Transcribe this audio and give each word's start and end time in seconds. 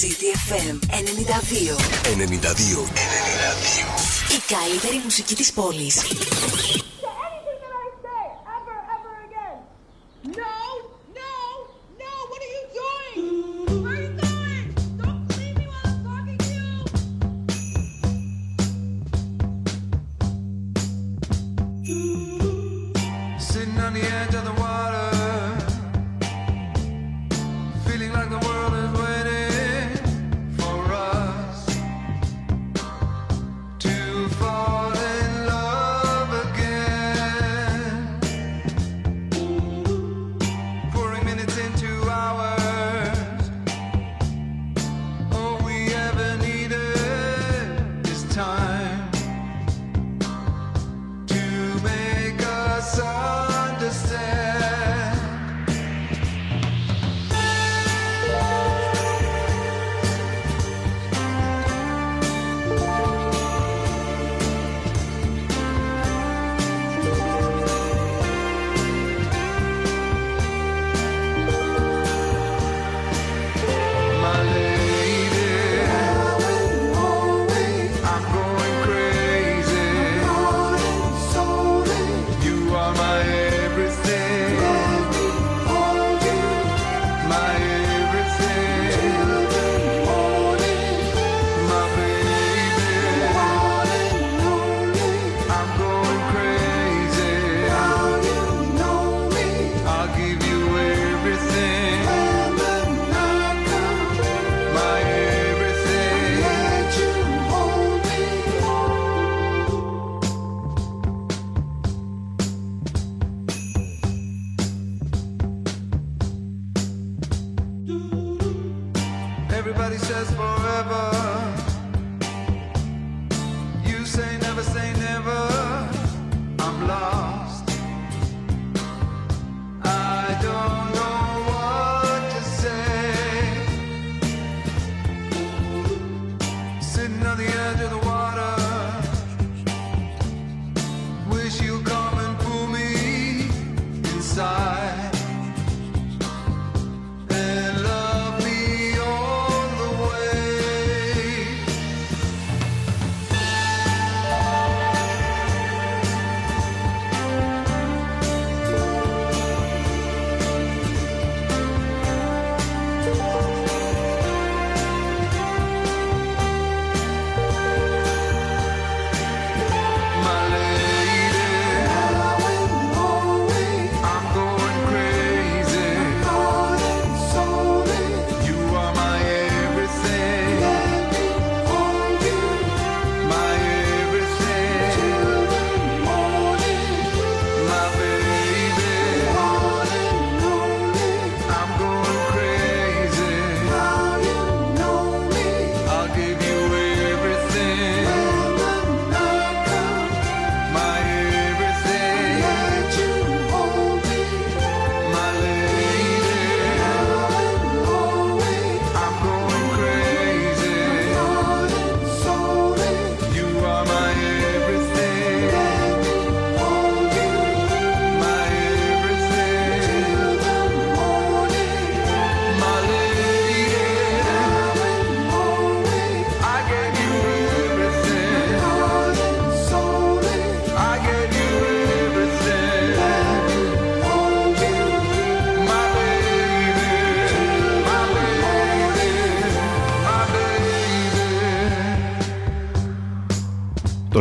CDFM 0.00 0.78
92. 0.90 1.76
92. 2.04 2.84
92. 2.84 2.84
Η 4.32 4.54
καλύτερη 4.54 5.00
μουσική 5.04 5.34
της 5.34 5.52
πόλης. 5.52 5.96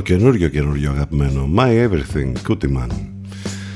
Καινούριο 0.08 0.48
καινούριο 0.48 0.92
αγαπημένο 0.92 1.50
My 1.58 1.88
Everything, 1.88 2.32
Κούτιμαν. 2.44 2.92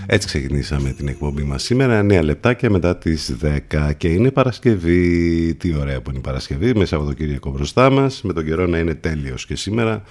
Έτσι 0.05 0.27
ξεκινήσαμε 0.27 0.89
την 0.91 1.07
εκπομπή 1.07 1.43
μας 1.43 1.63
σήμερα, 1.63 2.03
νέα 2.03 2.23
λεπτάκια 2.23 2.69
μετά 2.69 2.97
τις 2.97 3.35
10 3.71 3.91
και 3.97 4.07
είναι 4.07 4.31
Παρασκευή, 4.31 5.55
τι 5.55 5.75
ωραία 5.75 6.01
που 6.01 6.09
είναι 6.09 6.19
η 6.19 6.21
Παρασκευή, 6.21 6.75
με 6.75 6.85
Σαββατοκύριακο 6.85 7.51
μπροστά 7.51 7.89
μας, 7.89 8.21
με 8.21 8.33
τον 8.33 8.45
καιρό 8.45 8.67
να 8.67 8.77
είναι 8.77 8.93
τέλειος 8.93 9.45
και 9.45 9.55
σήμερα, 9.55 10.03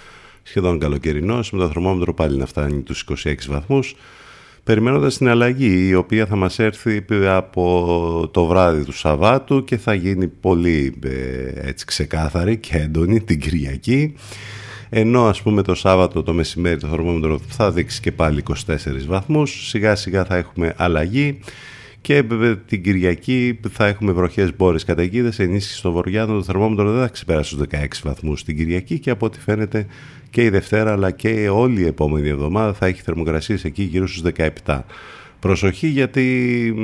σχεδόν 0.43 0.78
καλοκαιρινός, 0.78 1.52
με 1.52 1.58
το 1.58 1.67
θερμόμετρο 1.67 2.14
πάλι 2.14 2.38
να 2.38 2.46
φτάνει 2.46 2.81
τους 2.81 3.05
26 3.25 3.34
βαθμούς, 3.49 3.96
περιμένοντας 4.64 5.16
την 5.16 5.28
αλλαγή 5.28 5.88
η 5.88 5.94
οποία 5.94 6.26
θα 6.26 6.37
μας 6.37 6.58
έρθει 6.58 7.05
από 7.26 8.31
το 8.32 8.46
βράδυ 8.46 8.84
του 8.84 8.93
Σαββάτου 8.93 9.64
και 9.64 9.76
θα 9.76 9.94
γίνει 9.94 10.28
πολύ 10.28 10.99
ε, 11.05 11.69
έτσι 11.69 11.84
ξεκάθαρη 11.84 12.56
και 12.56 12.76
έντονη 12.76 13.20
την 13.20 13.40
Κυριακή 13.40 14.14
ενώ 14.90 15.26
ας 15.26 15.42
πούμε 15.42 15.62
το 15.62 15.75
Σάββατο 15.75 16.22
το 16.22 16.32
μεσημέρι 16.32 16.78
το 16.78 16.87
θερμόμετρο 16.87 17.40
θα 17.48 17.72
δείξει 17.72 18.00
και 18.00 18.12
πάλι 18.12 18.42
24 18.66 18.76
βαθμούς. 19.06 19.69
Σιγά 19.69 19.94
σιγά 19.94 20.25
θα 20.25 20.37
έχουμε 20.37 20.75
αλλαγή 20.76 21.38
και 22.00 22.25
την 22.66 22.82
Κυριακή 22.82 23.60
θα 23.70 23.87
έχουμε 23.87 24.12
βροχές 24.12 24.56
μπόρες 24.56 24.84
καταιγίδες 24.84 25.38
ενίσχυση 25.38 25.76
στο 25.76 25.92
Βορειάδο 25.92 26.34
το 26.34 26.42
θερμόμετρο 26.42 26.92
δεν 26.92 27.02
θα 27.02 27.08
ξεπεράσει 27.08 27.56
τους 27.56 27.66
16 27.70 27.84
βαθμούς 28.02 28.44
την 28.44 28.56
Κυριακή 28.56 28.98
και 28.98 29.10
από 29.10 29.26
ό,τι 29.26 29.40
φαίνεται 29.40 29.87
και 30.31 30.42
η 30.42 30.48
Δευτέρα 30.48 30.92
αλλά 30.92 31.10
και 31.10 31.48
όλη 31.48 31.81
η 31.81 31.87
επόμενη 31.87 32.28
εβδομάδα 32.28 32.72
θα 32.72 32.87
έχει 32.87 33.02
θερμοκρασίες 33.02 33.64
εκεί 33.64 33.82
γύρω 33.82 34.06
στους 34.06 34.32
17 34.64 34.81
Προσοχή 35.40 35.87
γιατί 35.87 36.75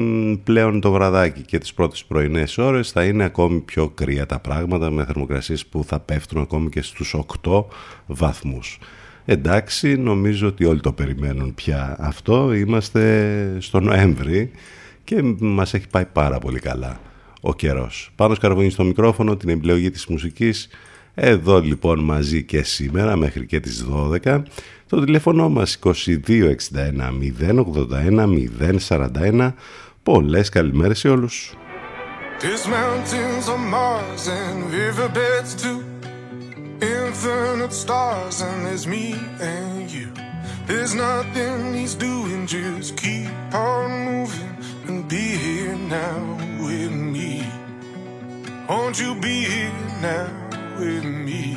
πλέον 0.45 0.81
το 0.81 0.91
βραδάκι 0.91 1.43
και 1.43 1.59
τις 1.59 1.75
πρώτες 1.75 2.05
πρωινές 2.05 2.59
ώρες 2.59 2.91
θα 2.91 3.05
είναι 3.05 3.25
ακόμη 3.25 3.61
πιο 3.61 3.89
κρύα 3.89 4.27
τα 4.27 4.39
πράγματα 4.39 4.91
με 4.91 5.05
θερμοκρασίες 5.05 5.67
που 5.67 5.85
θα 5.85 6.01
πέφτουν 6.01 6.41
ακόμη 6.41 6.69
και 6.69 6.83
στους 6.83 7.15
8 7.43 7.65
βαθμούς. 8.07 8.79
Εντάξει, 9.25 9.97
νομίζω 9.97 10.47
ότι 10.47 10.65
όλοι 10.65 10.81
το 10.81 10.93
περιμένουν 10.93 11.55
πια 11.55 11.97
αυτό. 11.99 12.55
Είμαστε 12.55 13.57
στο 13.59 13.81
Νοέμβρη 13.81 14.51
και 15.05 15.23
μας 15.39 15.75
έχει 15.75 15.89
πάει 15.89 16.05
πάρα 16.05 16.39
πολύ 16.39 16.59
καλά 16.59 17.01
ο 17.41 17.55
καιρός. 17.55 18.11
Πάνω 18.15 18.35
σκαρβούνι 18.35 18.71
στο 18.71 18.85
μικρόφωνο, 18.85 19.37
την 19.37 19.49
επιλογή 19.49 19.91
της 19.91 20.07
μουσικής. 20.07 20.69
Εδώ 21.19 21.61
λοιπόν 21.61 22.05
μαζί 22.05 22.43
και 22.45 22.63
σήμερα 22.63 23.17
μέχρι 23.17 23.47
και 23.47 23.61
τις 23.61 23.87
12. 24.25 24.43
Το 24.89 25.05
τηλέφωνο 25.05 25.49
μας 25.49 25.79
2261 25.85 25.93
081 27.89 28.49
041. 28.89 29.53
Πολλές 30.03 30.49
καλημέρες 30.49 30.99
σε 30.99 31.09
όλους. 31.09 31.55
There's 32.41 32.67
mountains 32.67 33.47
on 33.55 33.63
Mars 33.75 34.25
and 34.41 34.59
riverbeds 34.81 35.53
too. 35.63 35.81
Infinite 36.99 37.75
stars 37.85 38.37
and 38.47 38.59
there's 38.67 38.87
me 38.95 39.07
and 39.55 39.87
you. 39.97 40.09
There's 40.69 40.95
nothing 41.07 41.59
he's 41.79 41.95
doing, 42.09 42.41
just 42.57 42.91
keep 43.05 43.31
on 43.69 43.89
moving 44.09 44.55
and 44.87 44.99
be 45.15 45.27
here 45.45 45.79
now 46.01 46.21
with 46.67 46.95
me. 47.15 47.33
Won't 48.69 48.97
you 49.03 49.11
be 49.29 49.37
here 49.55 49.79
now 50.09 50.46
with 50.79 51.05
me? 51.05 51.55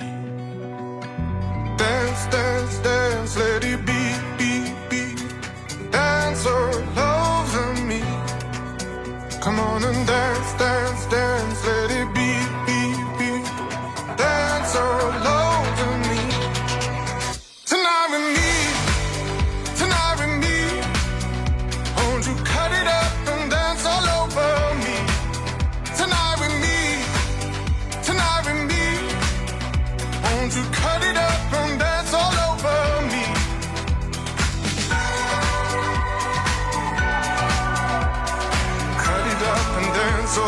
Dance, 1.77 2.25
dance, 2.27 2.77
dance, 2.79 3.37
let 3.37 3.63
it 3.63 3.85
be, 3.85 4.01
be, 4.37 4.73
be. 4.89 5.03
Dance 5.91 6.45
all 6.45 6.75
over 6.99 7.73
me. 7.89 8.01
Come 9.41 9.59
on 9.59 9.83
and 9.83 10.07
dance, 10.07 10.53
dance, 10.57 11.05
dance, 11.07 11.65
let 11.65 11.91
it 11.91 12.13
be, 12.13 12.18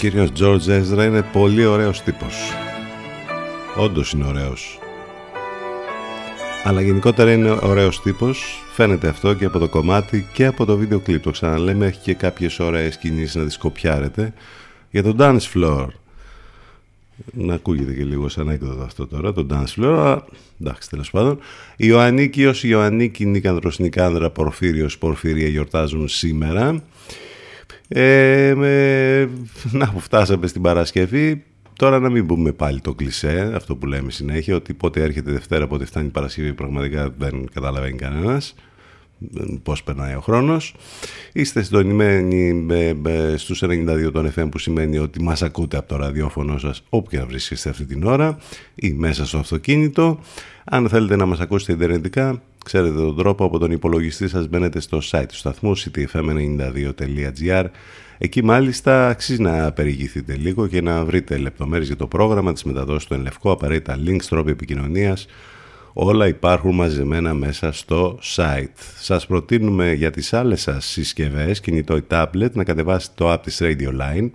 κύριος 0.00 0.32
George 0.40 0.80
Ezra 0.80 1.04
είναι 1.04 1.22
πολύ 1.32 1.64
ωραίος 1.64 2.02
τύπος. 2.02 2.34
Όντως 3.76 4.12
είναι 4.12 4.24
ωραίος. 4.26 4.78
Αλλά 6.64 6.80
γενικότερα 6.80 7.32
είναι 7.32 7.50
ωραίος 7.50 8.02
τύπος. 8.02 8.62
Φαίνεται 8.72 9.08
αυτό 9.08 9.34
και 9.34 9.44
από 9.44 9.58
το 9.58 9.68
κομμάτι 9.68 10.26
και 10.32 10.46
από 10.46 10.64
το 10.64 10.76
βίντεο 10.76 11.00
κλιπ. 11.00 11.22
Το 11.22 11.30
ξαναλέμε, 11.30 11.86
έχει 11.86 12.00
και 12.00 12.14
κάποιες 12.14 12.58
ωραίες 12.58 12.96
κινήσεις 12.96 13.34
να 13.34 13.44
τις 13.44 13.58
κοπιάρετε. 13.58 14.32
Για 14.90 15.02
το 15.02 15.14
dance 15.18 15.52
floor. 15.54 15.86
Να 17.32 17.54
ακούγεται 17.54 17.92
και 17.92 18.04
λίγο 18.04 18.28
σαν 18.28 18.48
έκδοτο 18.48 18.82
αυτό 18.82 19.06
τώρα, 19.06 19.32
το 19.32 19.46
dance 19.50 19.80
floor. 19.80 19.94
αλλά 19.98 20.24
Εντάξει, 20.60 20.90
τέλος 20.90 21.10
πάντων. 21.10 21.38
Ιωαννίκιος, 21.76 22.64
Ιωαννίκη, 22.64 23.26
Νίκανδρος, 23.26 23.78
Νικάνδρα, 23.78 24.30
Πορφύριος, 24.30 24.98
Πορφύρια 24.98 25.48
γιορτάζουν 25.48 26.08
σήμερα. 26.08 26.82
Ε, 27.92 28.52
με... 28.56 29.28
Να 29.70 29.90
που 29.92 30.00
φτάσαμε 30.00 30.46
στην 30.46 30.62
Παρασκευή, 30.62 31.44
τώρα 31.76 31.98
να 31.98 32.10
μην 32.10 32.26
πούμε 32.26 32.52
πάλι 32.52 32.80
το 32.80 32.94
κλισέ, 32.94 33.52
αυτό 33.54 33.76
που 33.76 33.86
λέμε 33.86 34.10
συνέχεια, 34.10 34.54
ότι 34.56 34.74
πότε 34.74 35.02
έρχεται 35.02 35.30
Δευτέρα, 35.32 35.66
πότε 35.66 35.84
φτάνει 35.84 36.06
η 36.06 36.10
Παρασκευή, 36.10 36.52
πραγματικά 36.52 37.14
δεν 37.18 37.48
καταλαβαίνει 37.54 37.96
κανένας 37.96 38.54
πώς 39.62 39.82
περνάει 39.82 40.14
ο 40.14 40.20
χρόνος. 40.20 40.74
Είστε 41.32 41.62
συντονισμένοι 41.62 42.52
με, 42.52 42.94
με, 42.94 43.34
στους 43.36 43.62
92 43.64 44.10
των 44.12 44.32
FM 44.36 44.48
που 44.50 44.58
σημαίνει 44.58 44.98
ότι 44.98 45.22
μας 45.22 45.42
ακούτε 45.42 45.76
από 45.76 45.88
το 45.88 45.96
ραδιόφωνο 45.96 46.58
σας 46.58 46.82
όπου 46.88 47.10
και 47.10 47.18
να 47.18 47.26
βρίσκεστε 47.26 47.68
αυτή 47.68 47.84
την 47.84 48.04
ώρα 48.04 48.38
ή 48.74 48.92
μέσα 48.92 49.26
στο 49.26 49.38
αυτοκίνητο. 49.38 50.20
Αν 50.64 50.88
θέλετε 50.88 51.16
να 51.16 51.26
μας 51.26 51.40
ακούσετε 51.40 51.72
ιντερνετικά, 51.72 52.42
ξέρετε 52.64 52.94
τον 52.94 53.16
τρόπο 53.16 53.44
από 53.44 53.58
τον 53.58 53.70
υπολογιστή 53.70 54.28
σας 54.28 54.48
μπαίνετε 54.48 54.80
στο 54.80 55.00
site 55.10 55.24
του 55.28 55.36
σταθμού 55.36 55.78
ctfm92.gr 55.78 57.64
Εκεί 58.22 58.44
μάλιστα 58.44 59.08
αξίζει 59.08 59.42
να 59.42 59.72
περιηγηθείτε 59.72 60.36
λίγο 60.36 60.66
και 60.66 60.82
να 60.82 61.04
βρείτε 61.04 61.36
λεπτομέρειες 61.36 61.86
για 61.86 61.96
το 61.96 62.06
πρόγραμμα 62.06 62.52
της 62.52 62.64
μεταδόσης 62.64 63.08
του 63.08 63.14
Ενλευκό, 63.14 63.50
απαραίτητα 63.50 63.98
links, 64.06 64.22
τρόποι 64.28 64.50
επικοινωνίας, 64.50 65.26
Όλα 65.92 66.26
υπάρχουν 66.26 66.74
μαζεμένα 66.74 67.34
μέσα 67.34 67.72
στο 67.72 68.18
site. 68.36 68.78
Σας 68.98 69.26
προτείνουμε 69.26 69.92
για 69.92 70.10
τις 70.10 70.32
άλλες 70.32 70.60
σας 70.60 70.86
συσκευές, 70.86 71.60
κινητό 71.60 71.96
ή 71.96 72.02
tablet, 72.10 72.52
να 72.52 72.64
κατεβάσετε 72.64 73.12
το 73.16 73.32
app 73.32 73.42
της 73.42 73.60
Radio 73.62 73.88
Line 73.88 74.30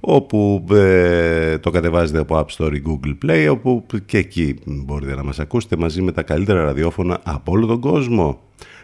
όπου 0.00 0.64
ε, 0.70 1.58
το 1.58 1.70
κατεβάζετε 1.70 2.18
από 2.18 2.38
App 2.38 2.46
Store 2.56 2.74
ή 2.74 2.82
Google 2.86 3.16
Play, 3.24 3.48
όπου 3.50 3.86
και 4.06 4.18
εκεί 4.18 4.58
μπορείτε 4.64 5.14
να 5.14 5.24
μας 5.24 5.38
ακούσετε 5.38 5.76
μαζί 5.76 6.02
με 6.02 6.12
τα 6.12 6.22
καλύτερα 6.22 6.64
ραδιόφωνα 6.64 7.20
από 7.22 7.52
όλο 7.52 7.66
τον 7.66 7.80
κόσμο. 7.80 8.40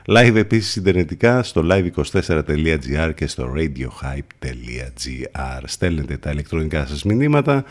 Live 0.06 0.34
επίσης 0.34 0.70
συντερνετικά 0.70 1.42
στο 1.42 1.66
live24.gr 1.70 3.12
και 3.14 3.26
στο 3.26 3.52
radiohype.gr. 3.56 5.62
Στέλνετε 5.64 6.16
τα 6.16 6.30
ηλεκτρονικά 6.30 6.86
σας 6.86 7.02
μηνύματα 7.02 7.64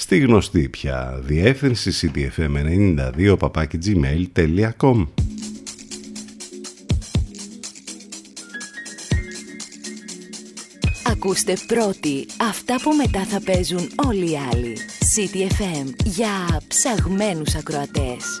στη 0.00 0.18
γνωστή 0.18 0.68
πια 0.68 1.18
διεύθυνση 1.22 2.10
ctfm92 2.14 3.36
gmail.com 3.84 5.06
Ακούστε 11.06 11.56
πρώτοι 11.66 12.26
αυτά 12.40 12.80
που 12.82 12.92
μετά 12.92 13.24
θα 13.24 13.40
παίζουν 13.44 13.90
όλοι 14.06 14.30
οι 14.30 14.38
άλλοι. 14.52 14.76
CTFM 15.16 15.94
για 16.04 16.60
ψαγμένους 16.68 17.54
ακροατές. 17.54 18.40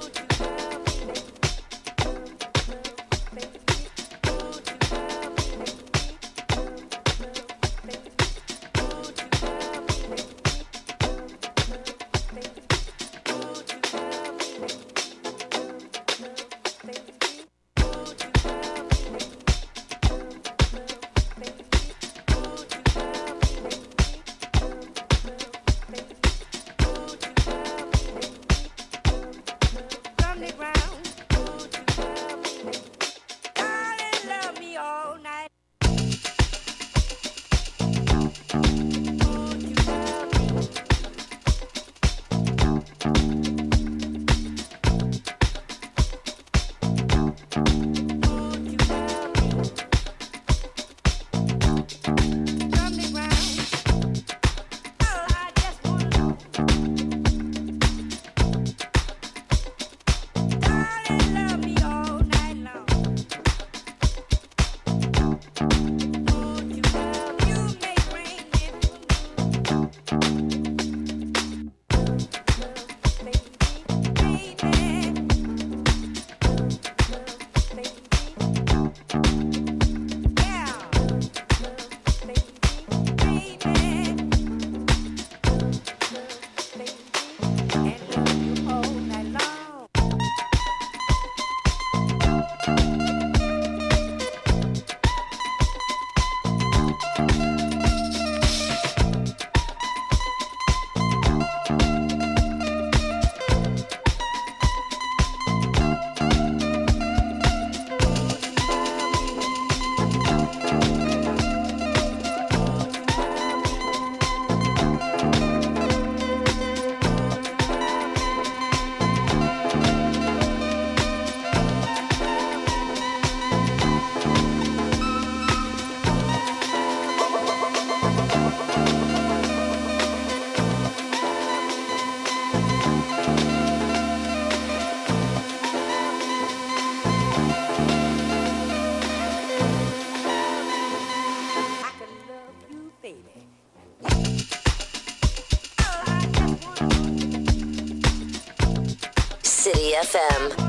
FM. 150.01 150.60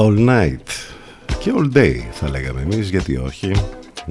All 0.00 0.28
Night. 0.28 0.68
Και 1.40 1.52
All 1.56 1.76
Day 1.76 1.96
θα 2.12 2.30
λέγαμε 2.30 2.60
εμείς 2.60 2.88
γιατί 2.88 3.16
όχι. 3.16 3.52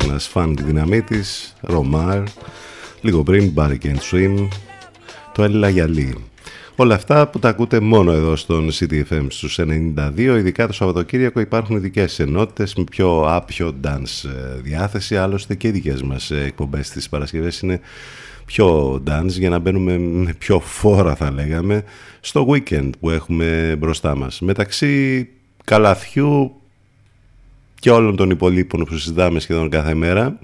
Να 0.07 0.19
φαν 0.19 0.55
τη 0.55 0.63
δύναμή 0.63 1.01
της 1.01 1.53
Ρομάρ 1.61 2.23
λίγο 3.01 3.23
πριν 3.23 3.53
Barry 3.55 3.77
Can't 3.83 4.11
Swim 4.11 4.47
το 5.33 5.43
Έλλα 5.43 5.69
Γιαλί 5.69 6.15
Όλα 6.75 6.95
αυτά 6.95 7.27
που 7.27 7.39
τα 7.39 7.49
ακούτε 7.49 7.79
μόνο 7.79 8.11
εδώ 8.11 8.35
στον 8.35 8.69
CTFM 8.71 9.25
στους 9.27 9.59
92, 9.61 10.17
ειδικά 10.17 10.67
το 10.67 10.73
Σαββατοκύριακο 10.73 11.39
υπάρχουν 11.39 11.75
ειδικές 11.75 12.19
ενότητες 12.19 12.75
με 12.75 12.83
πιο 12.83 13.25
άπιο 13.27 13.75
dance 13.83 14.29
ε, 14.29 14.61
διάθεση, 14.61 15.17
άλλωστε 15.17 15.55
και 15.55 15.67
οι 15.67 15.71
δικές 15.71 16.01
μας 16.01 16.31
ε, 16.31 16.43
εκπομπές 16.43 16.89
της 16.89 17.09
Παρασκευές 17.09 17.59
είναι 17.59 17.79
πιο 18.45 18.95
dance 19.07 19.29
για 19.29 19.49
να 19.49 19.59
μπαίνουμε 19.59 19.97
με 19.97 20.33
πιο 20.33 20.59
φόρα 20.59 21.15
θα 21.15 21.31
λέγαμε 21.31 21.83
στο 22.19 22.47
weekend 22.49 22.89
που 22.99 23.09
έχουμε 23.09 23.75
μπροστά 23.79 24.15
μας. 24.15 24.41
Μεταξύ 24.41 25.27
καλαθιού 25.67 26.61
και 27.79 27.91
όλων 27.91 28.15
των 28.15 28.29
υπολείπων 28.29 28.83
που 28.83 28.93
συζητάμε 28.93 29.39
σχεδόν 29.39 29.69
κάθε 29.69 29.93
μέρα. 29.93 30.39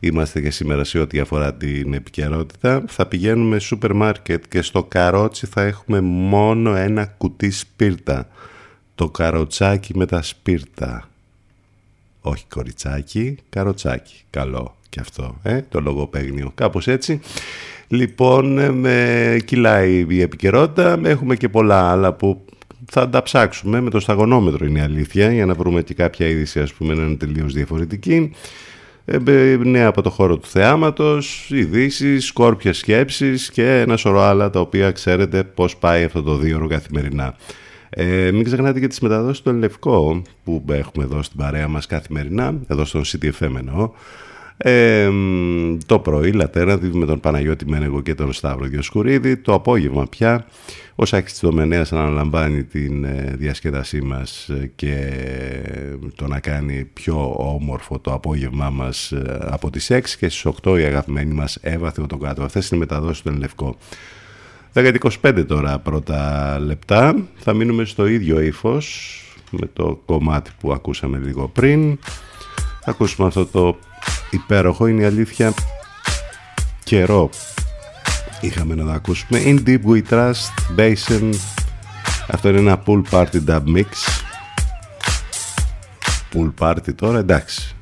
Είμαστε 0.00 0.40
και 0.40 0.50
σήμερα 0.50 0.84
σε 0.84 0.98
ό,τι 0.98 1.18
αφορά 1.18 1.54
την 1.54 1.92
επικαιρότητα. 1.92 2.84
Θα 2.88 3.06
πηγαίνουμε 3.06 3.58
σούπερ 3.58 3.92
μάρκετ 3.92 4.44
και 4.48 4.62
στο 4.62 4.84
καρότσι 4.84 5.46
θα 5.46 5.62
έχουμε 5.62 6.00
μόνο 6.00 6.74
ένα 6.74 7.04
κουτί 7.04 7.50
σπίρτα. 7.50 8.28
Το 8.94 9.10
καροτσάκι 9.10 9.96
με 9.96 10.06
τα 10.06 10.22
σπίρτα. 10.22 11.08
Όχι 12.20 12.44
κοριτσάκι, 12.48 13.38
καροτσάκι. 13.48 14.14
Καλό 14.30 14.76
και 14.88 15.00
αυτό, 15.00 15.38
ε, 15.42 15.60
το 15.68 15.80
λογοπαίγνιο. 15.80 16.52
Κάπως 16.54 16.86
έτσι. 16.86 17.20
Λοιπόν 17.88 18.58
ε, 18.58 18.70
με 18.70 19.36
κυλάει 19.44 20.06
η 20.08 20.20
επικαιρότητα. 20.20 21.00
Έχουμε 21.04 21.36
και 21.36 21.48
πολλά 21.48 21.90
άλλα 21.90 22.12
που 22.12 22.44
θα 22.90 23.08
τα 23.08 23.22
ψάξουμε. 23.22 23.80
Με 23.80 23.90
το 23.90 24.00
σταγονόμετρο 24.00 24.66
είναι 24.66 24.78
η 24.78 24.82
αλήθεια 24.82 25.32
για 25.32 25.46
να 25.46 25.54
βρούμε 25.54 25.82
και 25.82 25.94
κάποια 25.94 26.26
είδηση 26.26 26.60
ας 26.60 26.72
πούμε 26.72 26.94
να 26.94 27.02
είναι 27.02 27.16
τελείως 27.16 27.52
διαφορετική. 27.52 28.32
Ε, 29.04 29.18
νέα 29.64 29.86
από 29.86 30.02
το 30.02 30.10
χώρο 30.10 30.36
του 30.36 30.46
θεάματος, 30.46 31.48
ειδήσει, 31.50 32.20
σκόρπιες 32.20 32.78
σκέψεις 32.78 33.50
και 33.50 33.80
ένα 33.80 33.96
σωρό 33.96 34.20
άλλα 34.20 34.50
τα 34.50 34.60
οποία 34.60 34.90
ξέρετε 34.90 35.44
πώς 35.44 35.76
πάει 35.76 36.04
αυτό 36.04 36.22
το 36.22 36.36
δύο 36.36 36.66
καθημερινά. 36.66 37.36
Ε, 37.90 38.30
μην 38.32 38.44
ξεχνάτε 38.44 38.80
και 38.80 38.86
τις 38.86 39.00
μεταδόσεις 39.00 39.42
του 39.42 39.52
Λευκό 39.52 40.22
που 40.44 40.64
έχουμε 40.68 41.04
εδώ 41.04 41.22
στην 41.22 41.38
παρέα 41.38 41.68
μας 41.68 41.86
καθημερινά, 41.86 42.54
εδώ 42.66 42.84
στον 42.84 43.02
CTFM 43.04 43.54
εννοώ, 43.58 43.90
ε, 44.58 45.10
το 45.86 45.98
πρωί 45.98 46.32
Λατέρναδη 46.32 46.88
με 46.98 47.06
τον 47.06 47.20
Παναγιώτη 47.20 47.68
Μένεγο 47.68 48.00
και 48.00 48.14
τον 48.14 48.32
Σταύρο 48.32 48.66
Διοσκουρίδη. 48.66 49.36
Το 49.36 49.54
απόγευμα 49.54 50.06
πια 50.06 50.46
ο 51.00 51.04
Σάκης 51.04 51.32
της 51.32 51.40
Δομενέας 51.40 51.92
αναλαμβάνει 51.92 52.64
την 52.64 53.04
ε, 53.04 53.34
διασκέδασή 53.38 54.00
μας 54.00 54.48
ε, 54.48 54.70
και 54.74 55.12
το 56.14 56.26
να 56.26 56.40
κάνει 56.40 56.84
πιο 56.92 57.34
όμορφο 57.36 57.98
το 57.98 58.12
απόγευμά 58.12 58.70
μας 58.70 59.12
ε, 59.12 59.38
από 59.40 59.70
τις 59.70 59.90
6 59.92 60.00
και 60.00 60.28
στις 60.28 60.46
8 60.62 60.78
η 60.78 60.82
αγαπημένη 60.82 61.34
μας 61.34 61.58
Εύα 61.60 61.92
Θεοτοκάτω. 61.92 62.42
Αυτές 62.42 62.68
είναι 62.68 62.76
οι 62.76 62.78
μεταδόσεις 62.88 63.22
του 63.22 63.28
Ενλευκό. 63.28 63.76
10-25 64.74 65.44
τώρα 65.46 65.78
πρώτα 65.78 66.58
λεπτά. 66.58 67.14
Θα 67.36 67.52
μείνουμε 67.52 67.84
στο 67.84 68.06
ίδιο 68.06 68.40
ύφος 68.40 69.18
με 69.50 69.66
το 69.72 70.00
κομμάτι 70.06 70.50
που 70.60 70.72
ακούσαμε 70.72 71.18
λίγο 71.18 71.48
πριν. 71.48 71.98
Θα 72.80 72.90
ακούσουμε 72.90 73.26
αυτό 73.26 73.46
το 73.46 73.78
υπέροχο 74.30 74.86
είναι 74.86 75.02
η 75.02 75.04
αλήθεια. 75.04 75.52
Καιρό 76.84 77.30
είχαμε 78.40 78.74
να 78.74 78.84
το 78.84 78.90
ακούσουμε. 78.90 79.42
In 79.44 79.58
Deep 79.66 79.80
We 79.90 80.02
Trust 80.10 80.78
Basin. 80.78 81.30
Αυτό 82.28 82.48
είναι 82.48 82.58
ένα 82.58 82.82
pool 82.86 83.02
party 83.10 83.44
dub 83.46 83.62
mix. 83.76 83.86
Pool 86.32 86.52
party 86.58 86.94
τώρα 86.94 87.18
εντάξει. 87.18 87.76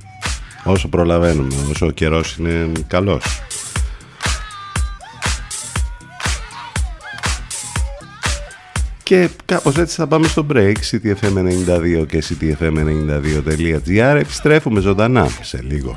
Όσο 0.64 0.88
προλαβαίνουμε 0.88 1.54
όσο 1.70 1.86
ο 1.86 1.90
καιρός 1.90 2.36
είναι 2.36 2.72
καλός 2.86 3.24
Και 9.06 9.28
κάπως 9.44 9.76
έτσι 9.76 9.96
θα 9.96 10.06
πάμε 10.06 10.26
στο 10.26 10.46
break. 10.52 10.74
Ctfm92 10.90 12.06
και 12.08 12.22
ctfm92.gr 12.28 14.16
Επιστρέφουμε 14.18 14.80
ζωντανά 14.80 15.28
σε 15.42 15.62
λίγο 15.62 15.96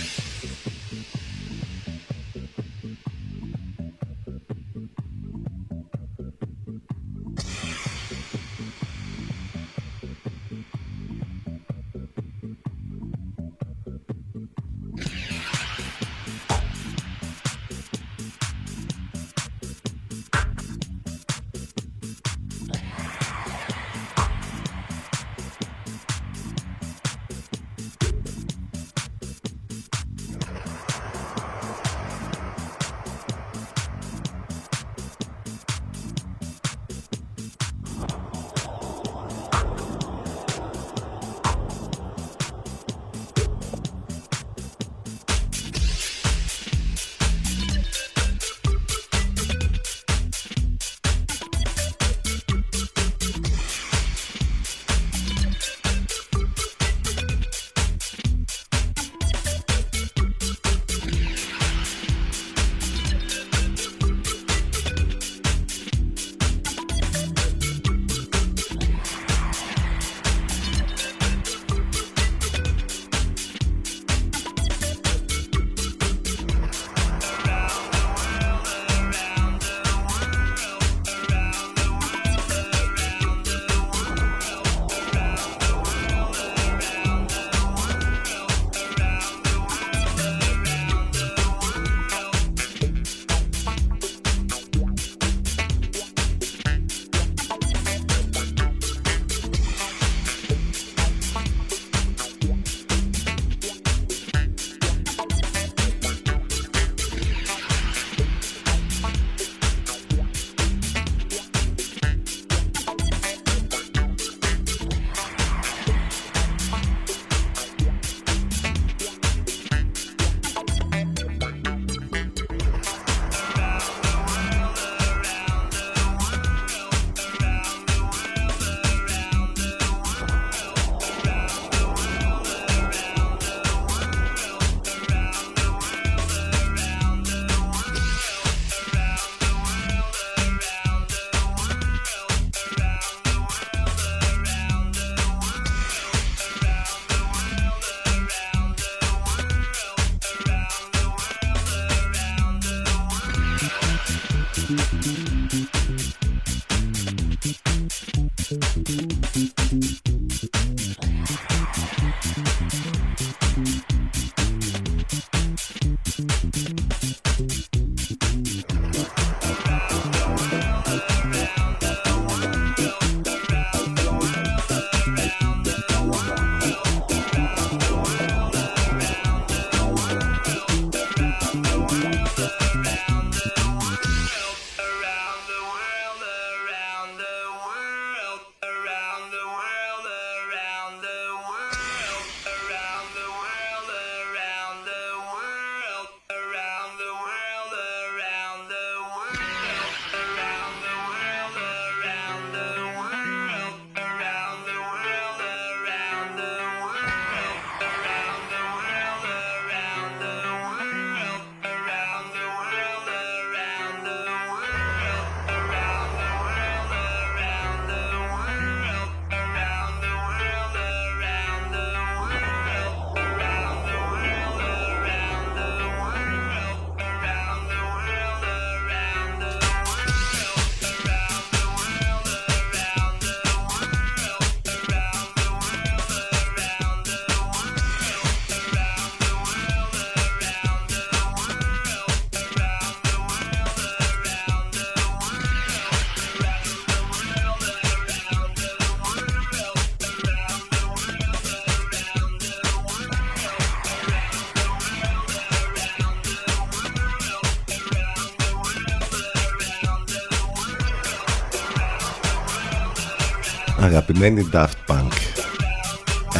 Αγαπημένη 264.11 264.49
Daft 264.53 264.93
Punk. 264.93 265.11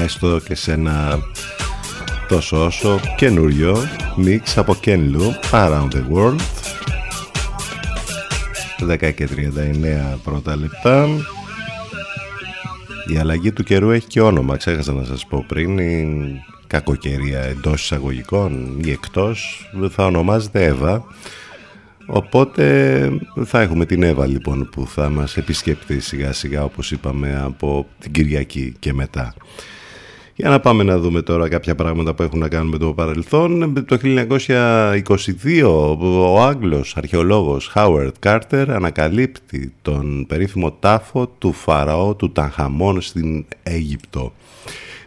Έστω 0.04 0.40
και 0.40 0.56
σε 0.56 0.72
ένα 0.72 1.20
τόσο 2.28 2.66
όσο 2.66 3.00
καινούριο 3.16 3.78
μίξ 4.16 4.58
από 4.58 4.78
Ken 4.86 5.00
Lu 5.16 5.52
Around 5.52 5.88
the 5.92 6.04
World. 6.14 6.40
10 8.92 9.14
και 9.16 9.30
39 10.16 10.18
πρώτα 10.24 10.56
λεπτά. 10.56 11.08
Η 13.08 13.18
αλλαγή 13.18 13.52
του 13.52 13.64
καιρού 13.64 13.90
έχει 13.90 14.08
και 14.08 14.22
όνομα 14.22 14.58
ξέχασα 14.58 14.94
να 14.94 15.04
σας 15.04 15.26
πω 15.26 15.46
πριν. 15.48 15.78
Η 15.78 16.42
κακοκαιρία 16.68 17.40
εντός 17.40 17.82
εισαγωγικών 17.82 18.80
ή 18.84 18.92
εκτός. 18.92 19.70
Θα 19.92 20.06
ονομάζεται 20.06 20.66
Εύα 20.66 21.04
Οπότε 22.14 23.10
θα 23.46 23.62
έχουμε 23.62 23.86
την 23.86 24.04
Εύα 24.04 24.26
λοιπόν 24.26 24.70
που 24.72 24.88
θα 24.88 25.10
μας 25.10 25.38
επισκεπτεί 25.38 26.00
σιγά 26.00 26.34
σιγά 26.34 26.64
όπως 26.64 26.92
είπαμε 26.92 27.42
από 27.44 27.88
την 28.00 28.12
Κυριακή 28.12 28.76
και 28.80 28.94
μετά. 28.94 29.34
Για 30.36 30.50
να 30.50 30.60
πάμε 30.60 30.84
να 30.84 30.98
δούμε 30.98 31.22
τώρα 31.22 31.50
κάποια 31.50 31.76
πράγματα 31.76 32.14
που 32.14 32.24
έχουν 32.24 32.40
να 32.40 32.48
κάνουν 32.48 32.70
με 32.70 32.78
το 32.78 32.94
παρελθόν. 32.94 33.74
Το 33.86 33.98
1922 34.04 34.98
ο 36.00 36.42
Άγγλος 36.42 36.98
αρχαιολόγος 36.98 37.72
Howard 37.76 38.12
Carter 38.26 38.66
ανακαλύπτει 38.68 39.74
τον 39.82 40.26
περίφημο 40.28 40.72
τάφο 40.72 41.28
του 41.28 41.54
Φαραώ 41.54 42.16
του 42.16 42.32
Τανχαμών 42.32 43.02
στην 43.02 43.46
Αίγυπτο. 43.64 44.34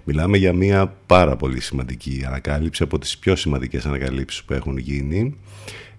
Μιλάμε 0.05 0.37
για 0.37 0.53
μια 0.53 0.95
πάρα 1.07 1.37
πολύ 1.37 1.61
σημαντική 1.61 2.25
ανακάλυψη 2.27 2.83
από 2.83 2.99
τις 2.99 3.19
πιο 3.19 3.37
σημαντικές 3.37 3.87
ανακαλύψεις 3.87 4.45
που 4.45 4.53
έχουν 4.53 4.77
γίνει. 4.77 5.37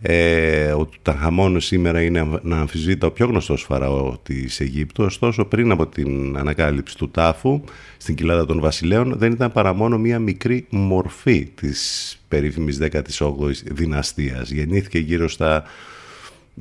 Ε, 0.01 0.71
ο 0.71 0.85
Τουταγχαμών 0.85 1.61
σήμερα 1.61 2.01
είναι 2.01 2.39
να 2.41 2.57
αμφισβήτα 2.59 3.07
ο 3.07 3.11
πιο 3.11 3.25
γνωστός 3.25 3.63
φαραώ 3.63 4.17
της 4.23 4.59
Αιγύπτου, 4.59 5.03
ωστόσο 5.03 5.45
πριν 5.45 5.71
από 5.71 5.87
την 5.87 6.37
ανακάλυψη 6.37 6.97
του 6.97 7.09
τάφου 7.09 7.61
στην 7.97 8.15
κοιλάδα 8.15 8.45
των 8.45 8.59
βασιλέων 8.59 9.13
δεν 9.17 9.31
ήταν 9.31 9.51
παρά 9.51 9.73
μόνο 9.73 9.97
μια 9.97 10.19
μικρή 10.19 10.65
μορφή 10.69 11.45
της 11.55 12.17
περίφημης 12.27 12.77
18ης 12.81 13.63
δυναστείας. 13.63 14.49
Γεννήθηκε 14.49 14.99
γύρω 14.99 15.27
στα 15.27 15.63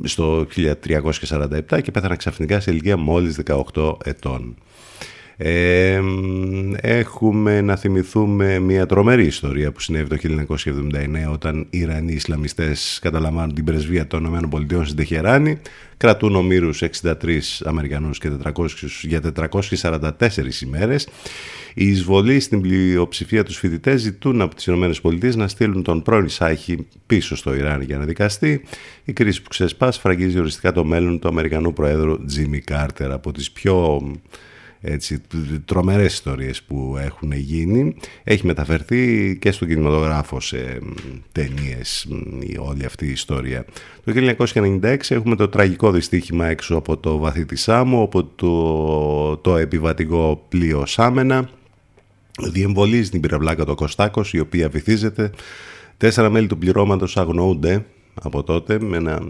στο 0.02 0.46
1347 0.56 1.82
και 1.82 1.90
πέθανε 1.90 2.16
ξαφνικά 2.16 2.60
σε 2.60 2.70
ηλικία 2.70 2.96
μόλις 2.96 3.38
18 3.74 3.96
ετών 4.04 4.56
έχουμε 6.80 7.60
να 7.60 7.76
θυμηθούμε 7.76 8.58
μια 8.58 8.86
τρομερή 8.86 9.24
ιστορία 9.24 9.72
που 9.72 9.80
συνέβη 9.80 10.08
το 10.08 10.16
1979 11.28 11.32
όταν 11.32 11.66
οι 11.70 11.78
Ιρανοί 11.78 12.12
Ισλαμιστές 12.12 12.98
καταλαμβάνουν 13.02 13.54
την 13.54 13.64
πρεσβεία 13.64 14.06
των 14.06 14.50
ΗΠΑ 14.52 14.84
στην 14.84 14.96
Τεχεράνη, 14.96 15.58
κρατούν 15.96 16.34
ομήρους 16.34 16.82
63 17.02 17.38
Αμερικανούς 17.64 18.18
και 18.18 18.30
400, 18.54 18.68
για 19.02 19.20
444 19.20 20.62
ημέρες. 20.62 21.08
Η 21.74 21.88
εισβολή 21.88 22.40
στην 22.40 22.60
πλειοψηφία 22.60 23.44
τους 23.44 23.56
φοιτητές 23.56 24.00
ζητούν 24.00 24.40
από 24.40 24.54
τις 24.54 24.66
ΗΠΑ 24.66 25.36
να 25.36 25.48
στείλουν 25.48 25.82
τον 25.82 26.02
πρώην 26.02 26.28
Σάχη 26.28 26.86
πίσω 27.06 27.36
στο 27.36 27.54
Ιράν 27.54 27.80
για 27.80 27.98
να 27.98 28.04
δικαστεί. 28.04 28.62
Η 29.04 29.12
κρίση 29.12 29.42
που 29.42 29.48
ξεσπά 29.48 29.92
φραγίζει 29.92 30.38
οριστικά 30.38 30.72
το 30.72 30.84
μέλλον 30.84 31.18
του 31.18 31.28
Αμερικανού 31.28 31.72
Προέδρου 31.72 32.24
Τζίμι 32.24 32.60
Κάρτερ 32.60 33.12
από 33.12 33.32
τις 33.32 33.50
πιο 33.50 34.02
έτσι, 34.86 35.20
τρομερές 35.64 36.12
ιστορίες 36.12 36.62
που 36.62 36.96
έχουν 37.00 37.32
γίνει. 37.32 37.96
Έχει 38.24 38.46
μεταφερθεί 38.46 39.36
και 39.40 39.52
στον 39.52 39.68
κινηματογράφο 39.68 40.40
σε 40.40 40.78
ταινίες 41.32 42.08
όλη 42.58 42.84
αυτή 42.84 43.06
η 43.06 43.10
ιστορία. 43.10 43.64
Το 44.04 44.12
1996 44.44 44.96
έχουμε 45.08 45.36
το 45.36 45.48
τραγικό 45.48 45.90
δυστύχημα 45.90 46.46
έξω 46.46 46.76
από 46.76 46.96
το 46.96 47.18
βαθύ 47.18 47.44
της 47.44 47.62
Σάμου, 47.62 48.02
από 48.02 48.24
το, 48.24 49.36
το 49.36 49.56
επιβατικό 49.56 50.44
πλοίο 50.48 50.86
Σάμενα. 50.86 51.48
Διεμβολίζει 52.40 53.10
την 53.10 53.20
πυραυλάκα 53.20 53.64
το 53.64 53.74
Κωστάκος, 53.74 54.32
η 54.32 54.38
οποία 54.38 54.68
βυθίζεται. 54.68 55.30
Τέσσερα 55.96 56.30
μέλη 56.30 56.46
του 56.46 56.58
πληρώματος 56.58 57.16
αγνοούνται 57.16 57.84
από 58.22 58.42
τότε 58.42 58.80
με 58.80 58.96
ένα 58.96 59.22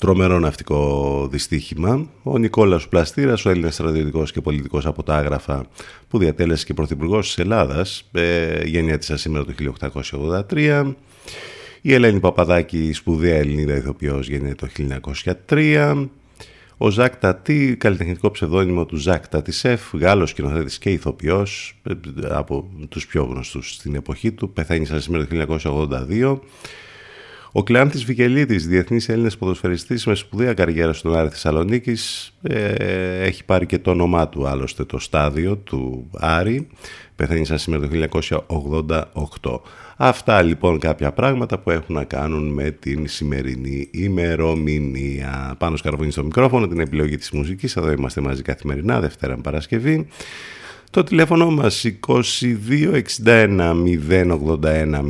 τρομερό 0.00 0.38
ναυτικό 0.38 1.28
δυστύχημα. 1.30 2.08
Ο 2.22 2.38
Νικόλαος 2.38 2.88
Πλαστήρας, 2.88 3.44
ο 3.44 3.50
Έλληνας 3.50 3.74
στρατιωτικός 3.74 4.32
και 4.32 4.40
πολιτικός 4.40 4.86
από 4.86 5.02
τα 5.02 5.16
Άγραφα 5.16 5.66
που 6.08 6.18
διατέλεσε 6.18 6.64
και 6.64 6.74
πρωθυπουργός 6.74 7.26
της 7.26 7.38
Ελλάδας, 7.38 8.08
ε, 8.12 8.64
γεννιέτησα 8.64 9.16
σήμερα 9.16 9.44
το 9.44 9.52
1883. 9.52 10.96
Η 11.80 11.94
Ελένη 11.94 12.20
Παπαδάκη, 12.20 12.92
σπουδαία 12.92 13.36
Ελληνίδα 13.36 13.76
ηθοποιός, 13.76 14.28
γεννιέται 14.28 14.54
το 14.54 14.66
1903. 14.66 16.10
Ο 16.76 16.90
Ζακ 16.90 17.16
Τατή, 17.16 17.76
καλλιτεχνικό 17.78 18.30
ψευδόνυμο 18.30 18.86
του 18.86 18.96
Ζακ 18.96 19.28
Τατισεφ, 19.28 19.94
Γάλλος 19.94 20.30
σκηνοθέτης 20.30 20.78
και 20.78 20.90
ηθοποιός, 20.90 21.80
ε, 21.82 21.92
από 22.28 22.70
τους 22.88 23.06
πιο 23.06 23.24
γνωστούς 23.24 23.74
στην 23.74 23.94
εποχή 23.94 24.32
του, 24.32 24.52
πεθαίνει 24.52 24.86
σήμερα 24.86 25.26
το 25.26 25.28
1982. 25.28 26.40
Ο 27.52 27.62
Κλεάνθης 27.62 28.04
Βικελίδης, 28.04 28.66
διεθνής 28.66 29.08
Έλληνας 29.08 29.36
ποδοσφαιριστής 29.36 30.06
με 30.06 30.14
σπουδαία 30.14 30.54
καριέρα 30.54 30.92
στον 30.92 31.16
Άρη 31.16 31.28
Θεσσαλονίκης, 31.28 32.32
ε, 32.42 32.74
έχει 33.24 33.44
πάρει 33.44 33.66
και 33.66 33.78
το 33.78 33.90
όνομά 33.90 34.28
του 34.28 34.46
άλλωστε 34.46 34.84
το 34.84 34.98
στάδιο 34.98 35.56
του 35.56 36.10
Άρη, 36.18 36.68
πεθαίνει 37.16 37.44
σαν 37.44 37.58
σήμερα 37.58 37.82
το 37.82 37.88
1988. 37.88 39.60
Αυτά 39.96 40.42
λοιπόν 40.42 40.78
κάποια 40.78 41.12
πράγματα 41.12 41.58
που 41.58 41.70
έχουν 41.70 41.94
να 41.94 42.04
κάνουν 42.04 42.48
με 42.48 42.70
την 42.70 43.08
σημερινή 43.08 43.88
ημερομηνία. 43.92 45.54
Πάνω 45.58 45.76
σκαρβούνι 45.76 46.10
στο 46.10 46.24
μικρόφωνο, 46.24 46.68
την 46.68 46.80
επιλογή 46.80 47.16
της 47.16 47.30
μουσικής, 47.30 47.76
εδώ 47.76 47.90
είμαστε 47.90 48.20
μαζί 48.20 48.42
καθημερινά, 48.42 49.00
Δευτέρα 49.00 49.36
με 49.36 49.42
Παρασκευή. 49.42 50.06
Το 50.90 51.02
τηλέφωνο 51.04 51.50
μας 51.50 51.84
2261 52.06 53.74
081 54.08 55.02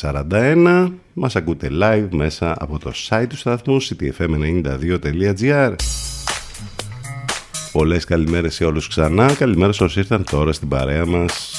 041 0.00 0.92
μας 1.12 1.36
ακούτε 1.36 1.68
live 1.82 2.08
μέσα 2.10 2.56
από 2.58 2.78
το 2.78 2.92
site 3.08 3.26
του 3.28 3.36
σταθμού 3.36 3.82
ctfm92.gr 3.82 5.74
Πολλές 7.72 8.04
καλημέρες 8.04 8.54
σε 8.54 8.64
όλους 8.64 8.88
ξανά. 8.88 9.34
Καλημέρα 9.34 9.72
σε 9.72 9.84
όσοι 9.84 9.98
ήρθαν 9.98 10.24
τώρα 10.30 10.52
στην 10.52 10.68
παρέα 10.68 11.06
μας. 11.06 11.52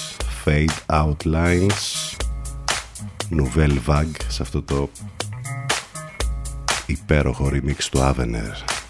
Fade 0.45 1.03
Outlines. 1.03 2.11
Nouvelle 3.37 3.79
Vague 3.87 4.21
σε 4.27 4.41
αυτό 4.41 4.61
το 4.61 4.89
υπέροχο 6.85 7.51
remix 7.53 7.83
του 7.91 7.99
Avener 7.99 8.80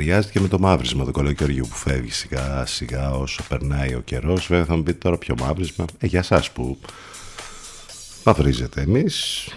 ταιριάζει 0.00 0.30
και 0.30 0.40
με 0.40 0.48
το 0.48 0.58
μαύρισμα 0.58 1.04
του 1.04 1.12
καλοκαιριού 1.12 1.66
που 1.70 1.76
φεύγει 1.76 2.10
σιγά 2.10 2.66
σιγά 2.66 3.10
όσο 3.10 3.42
περνάει 3.48 3.94
ο 3.94 4.00
καιρός. 4.00 4.46
Βέβαια 4.46 4.64
θα 4.64 4.76
μου 4.76 4.82
πείτε 4.82 4.98
τώρα 4.98 5.18
πιο 5.18 5.34
μαύρισμα. 5.38 5.84
Ε, 5.98 6.06
για 6.06 6.18
εσά 6.18 6.42
που 6.52 6.78
μαυρίζετε 8.24 8.80
εμείς, 8.80 9.48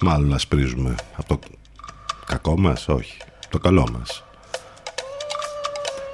μάλλον 0.00 0.34
ασπρίζουμε 0.34 0.94
από 1.16 1.28
το 1.28 1.38
κακό 2.26 2.58
μας, 2.58 2.88
όχι, 2.88 3.16
το 3.48 3.58
καλό 3.58 3.88
μας. 3.92 4.24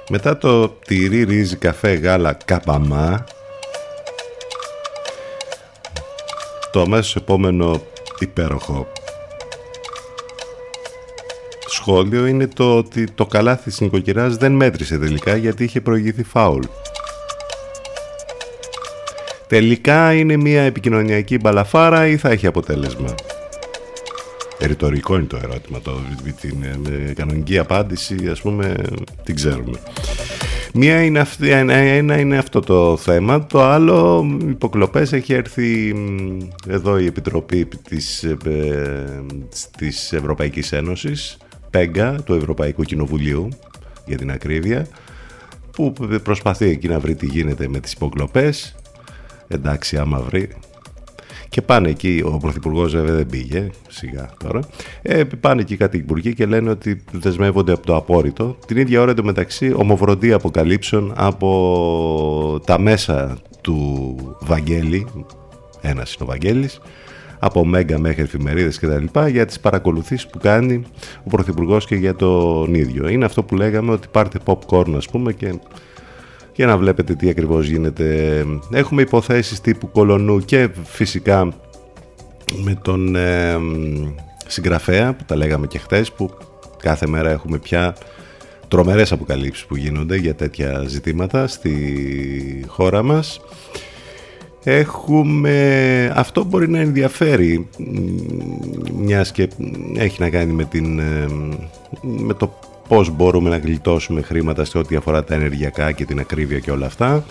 Μετά 0.09 0.37
το 0.37 0.67
τυρί, 0.67 1.23
ρύζι, 1.23 1.55
καφέ, 1.55 1.93
γάλα, 1.93 2.33
καπαμά 2.33 3.23
το 6.71 6.81
αμέσως 6.81 7.15
επόμενο 7.15 7.81
υπέροχο 8.19 8.87
σχόλιο 11.85 12.25
είναι 12.25 12.47
το 12.47 12.77
ότι 12.77 13.07
το 13.15 13.25
καλάθι 13.25 13.63
της 13.63 13.79
νοικοκυράς 13.79 14.37
δεν 14.37 14.51
μέτρησε 14.51 14.97
τελικά 14.97 15.35
γιατί 15.35 15.63
είχε 15.63 15.81
προηγηθεί 15.81 16.23
φάουλ. 16.23 16.63
Τελικά 19.47 20.13
είναι 20.13 20.37
μια 20.37 20.61
επικοινωνιακή 20.61 21.37
μπαλαφάρα 21.37 22.07
ή 22.07 22.17
θα 22.17 22.29
έχει 22.29 22.47
αποτέλεσμα; 22.47 23.15
Ρητορικό 24.59 25.15
είναι 25.15 25.25
το 25.25 25.39
ερώτημα, 25.43 25.81
το, 25.81 25.99
την 26.41 26.63
ε, 26.63 27.13
κανονική 27.13 27.57
απάντηση 27.57 28.15
ας 28.31 28.41
πούμε 28.41 28.75
την 29.23 29.35
ξέρουμε. 29.35 29.79
Μία 30.73 31.03
είναι 31.03 31.19
αυτή, 31.19 31.49
ένα 31.49 32.19
είναι 32.19 32.37
αυτό 32.37 32.59
το 32.59 32.97
θέμα, 32.97 33.45
το 33.45 33.63
άλλο 33.63 34.25
υποκλοπές 34.49 35.13
έχει 35.13 35.33
έρθει 35.33 35.95
εδώ 36.67 36.97
η 36.97 37.05
Επιτροπή 37.05 37.67
της, 37.89 38.23
ε, 38.23 38.37
της 39.77 40.13
Ευρωπαϊκής 40.13 40.71
Ένωσης 40.71 41.37
ΠΕΓΚΑ 41.75 42.15
του 42.25 42.33
Ευρωπαϊκού 42.33 42.83
Κοινοβουλίου 42.83 43.49
για 44.05 44.17
την 44.17 44.31
ακρίβεια 44.31 44.87
που 45.71 45.93
προσπαθεί 46.23 46.65
εκεί 46.65 46.87
να 46.87 46.99
βρει 46.99 47.15
τι 47.15 47.25
γίνεται 47.25 47.67
με 47.67 47.79
τις 47.79 47.93
υποκλοπές 47.93 48.75
εντάξει 49.47 49.97
άμα 49.97 50.19
βρει 50.19 50.49
και 51.49 51.61
πάνε 51.61 51.89
εκεί, 51.89 52.23
ο 52.25 52.37
Πρωθυπουργός 52.37 52.91
βέβαια 52.91 53.15
δεν 53.15 53.25
πήγε, 53.25 53.69
σιγά 53.87 54.29
τώρα. 54.43 54.59
Ε, 55.01 55.23
πάνε 55.23 55.61
εκεί 55.61 55.77
κάτι 55.77 55.97
υπουργοί 55.97 56.33
και 56.33 56.45
λένε 56.45 56.69
ότι 56.69 57.03
δεσμεύονται 57.11 57.71
από 57.71 57.85
το 57.85 57.95
απόρριτο. 57.95 58.57
Την 58.67 58.77
ίδια 58.77 59.01
ώρα 59.01 59.13
μεταξύ 59.23 59.73
ομοφροντή 59.75 60.33
αποκαλύψεων 60.33 61.13
από 61.15 62.61
τα 62.65 62.79
μέσα 62.79 63.37
του 63.61 64.15
Βαγγέλη, 64.41 65.07
ένας 65.81 66.13
είναι 66.13 66.23
ο 66.23 66.25
Βαγγέλης, 66.25 66.79
από 67.45 67.65
Μέγκα 67.65 67.99
μέχρι 67.99 68.21
εφημερίδες 68.21 68.79
κτλ. 68.79 69.19
για 69.27 69.45
τις 69.45 69.59
παρακολουθήσεις 69.59 70.27
που 70.27 70.39
κάνει 70.39 70.81
ο 71.23 71.29
Πρωθυπουργός 71.29 71.85
και 71.85 71.95
για 71.95 72.15
τον 72.15 72.73
ίδιο. 72.73 73.07
Είναι 73.07 73.25
αυτό 73.25 73.43
που 73.43 73.55
λέγαμε 73.55 73.91
ότι 73.91 74.07
πάρτε 74.11 74.39
popcorn, 74.45 74.93
ας 74.95 75.07
πούμε, 75.07 75.33
και 75.33 75.53
για 76.55 76.65
να 76.65 76.77
βλέπετε 76.77 77.15
τι 77.15 77.29
ακριβώς 77.29 77.67
γίνεται. 77.67 78.45
Έχουμε 78.71 79.01
υποθέσεις 79.01 79.61
τύπου 79.61 79.91
κολονού 79.91 80.39
και 80.39 80.69
φυσικά 80.83 81.53
με 82.63 82.79
τον 82.81 83.15
ε, 83.15 83.57
συγγραφέα 84.47 85.13
που 85.13 85.23
τα 85.25 85.35
λέγαμε 85.35 85.67
και 85.67 85.77
χτες 85.77 86.11
που 86.11 86.29
κάθε 86.77 87.07
μέρα 87.07 87.29
έχουμε 87.29 87.57
πια 87.57 87.95
τρομερές 88.67 89.11
αποκαλύψεις 89.11 89.65
που 89.65 89.75
γίνονται 89.75 90.15
για 90.15 90.35
τέτοια 90.35 90.83
ζητήματα 90.87 91.47
στη 91.47 92.65
χώρα 92.67 93.03
μας. 93.03 93.39
Έχουμε... 94.67 96.13
Αυτό 96.15 96.43
μπορεί 96.43 96.69
να 96.69 96.79
ενδιαφέρει 96.79 97.67
μιας 98.97 99.31
και 99.31 99.49
έχει 99.97 100.21
να 100.21 100.29
κάνει 100.29 100.53
με, 100.53 100.63
την, 100.63 101.01
με 102.01 102.33
το 102.33 102.59
πώς 102.87 103.09
μπορούμε 103.09 103.49
να 103.49 103.57
γλιτώσουμε 103.57 104.21
χρήματα 104.21 104.65
σε 104.65 104.77
ό,τι 104.77 104.95
αφορά 104.95 105.23
τα 105.23 105.35
ενεργειακά 105.35 105.91
και 105.91 106.05
την 106.05 106.19
ακρίβεια 106.19 106.59
και 106.59 106.71
όλα 106.71 106.85
αυτά. 106.85 107.25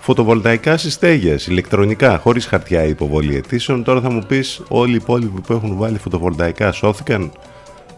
Φωτοβολταϊκά 0.00 0.76
στι 0.76 0.90
στέγε, 0.90 1.36
ηλεκτρονικά, 1.48 2.18
χωρίς 2.18 2.46
χαρτιά 2.46 2.84
υποβολή 2.84 3.36
αιτήσεων. 3.36 3.84
Τώρα 3.84 4.00
θα 4.00 4.10
μου 4.10 4.24
πεις, 4.28 4.62
όλοι 4.68 4.92
οι 4.92 5.00
υπόλοιποι 5.02 5.40
που 5.40 5.52
έχουν 5.52 5.76
βάλει 5.76 5.98
φωτοβολταϊκά 5.98 6.72
σώθηκαν; 6.72 7.32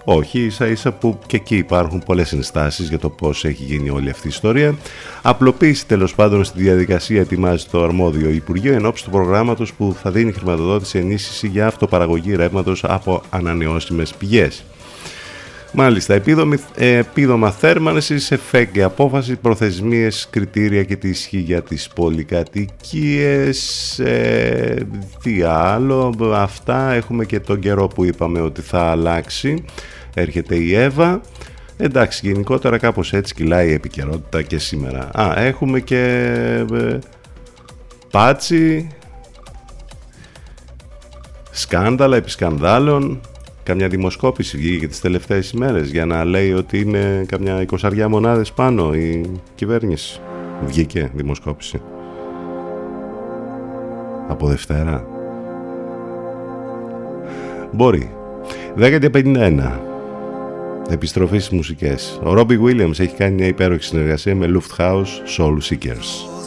Όχι, 0.05 0.44
ίσα 0.44 0.66
ίσα 0.66 0.92
που 0.92 1.18
και 1.26 1.36
εκεί 1.36 1.57
υπάρχουν 1.57 2.03
πολλές 2.07 2.32
ενστάσεις 2.32 2.88
για 2.88 2.98
το 2.98 3.11
πώς 3.11 3.44
έχει 3.44 3.62
γίνει 3.62 3.90
όλη 3.90 4.11
αυτή 4.11 4.26
η 4.26 4.30
ιστορία. 4.30 4.74
Απλοποίηση 5.22 5.86
τέλος 5.86 6.14
πάντων 6.14 6.44
στη 6.44 6.62
διαδικασία 6.62 7.20
ετοιμάζει 7.20 7.66
το 7.70 7.82
αρμόδιο 7.82 8.30
Υπουργείο 8.30 8.72
εν 8.72 8.86
ώψη 8.86 9.05
του 9.05 9.11
προγράμματος 9.11 9.72
που 9.72 9.96
θα 10.03 10.11
δίνει 10.11 10.32
χρηματοδότηση 10.32 10.98
ενίσχυση 10.98 11.46
για 11.46 11.66
αυτοπαραγωγή 11.66 12.36
ρεύματος 12.36 12.84
από 12.84 13.22
ανανεώσιμες 13.30 14.14
πηγές. 14.14 14.64
Μάλιστα, 15.74 16.14
επίδομη, 16.14 16.56
επίδομα 16.74 17.50
θέρμανσης, 17.50 18.30
εφέγγε 18.30 18.82
απόφαση, 18.82 19.36
προθεσμίες, 19.36 20.26
κριτήρια 20.30 20.84
και 20.84 20.96
τη 20.96 21.08
ισχύ 21.08 21.38
για 21.38 21.62
τις 21.62 21.88
πολυκατοικίες. 21.94 23.98
Ε, 23.98 24.86
τι 25.22 25.42
άλλο, 25.42 26.14
αυτά 26.34 26.92
έχουμε 26.92 27.24
και 27.24 27.40
τον 27.40 27.60
καιρό 27.60 27.88
που 27.88 28.04
είπαμε 28.04 28.40
ότι 28.40 28.60
θα 28.60 28.80
αλλάξει. 28.80 29.64
Έρχεται 30.14 30.54
η 30.54 30.74
Εύα. 30.74 31.20
Εντάξει, 31.76 32.28
γενικότερα 32.28 32.78
κάπως 32.78 33.12
έτσι 33.12 33.34
κυλάει 33.34 33.68
η 33.68 33.72
επικαιρότητα 33.72 34.42
και 34.42 34.58
σήμερα. 34.58 35.10
Α, 35.20 35.40
έχουμε 35.40 35.80
και 35.80 36.04
ε, 36.72 36.98
πάτσι, 38.10 38.88
σκάνδαλα 41.50 42.16
επί 42.16 42.30
σκανδάλων, 42.30 43.20
Καμιά 43.62 43.88
δημοσκόπηση 43.88 44.56
βγήκε 44.56 44.88
τις 44.88 45.00
τελευταίες 45.00 45.50
ημέρες 45.50 45.90
για 45.90 46.06
να 46.06 46.24
λέει 46.24 46.52
ότι 46.52 46.80
είναι 46.80 47.24
καμιά 47.28 47.60
εικοσαριά 47.60 48.08
μονάδες 48.08 48.52
πάνω 48.52 48.94
η 48.94 49.30
κυβέρνηση. 49.54 50.20
Βγήκε 50.64 51.10
δημοσκόπηση. 51.14 51.82
Από 54.28 54.46
Δευτέρα. 54.46 55.06
Μπορεί. 57.72 58.14
10.51. 58.76 59.80
Επιστροφή 60.90 61.38
στις 61.38 61.50
μουσικές. 61.52 62.20
Ο 62.22 62.32
Ρόμπι 62.32 62.58
Williams 62.64 62.98
έχει 62.98 63.14
κάνει 63.14 63.34
μια 63.34 63.46
υπέροχη 63.46 63.84
συνεργασία 63.84 64.34
με 64.34 64.46
Lufthouse 64.46 65.38
Soul 65.38 65.56
Seekers. 65.70 66.41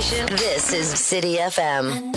Sophistication. 0.00 0.36
This 0.36 0.72
is 0.72 0.88
City 0.98 1.36
FM. 1.36 2.07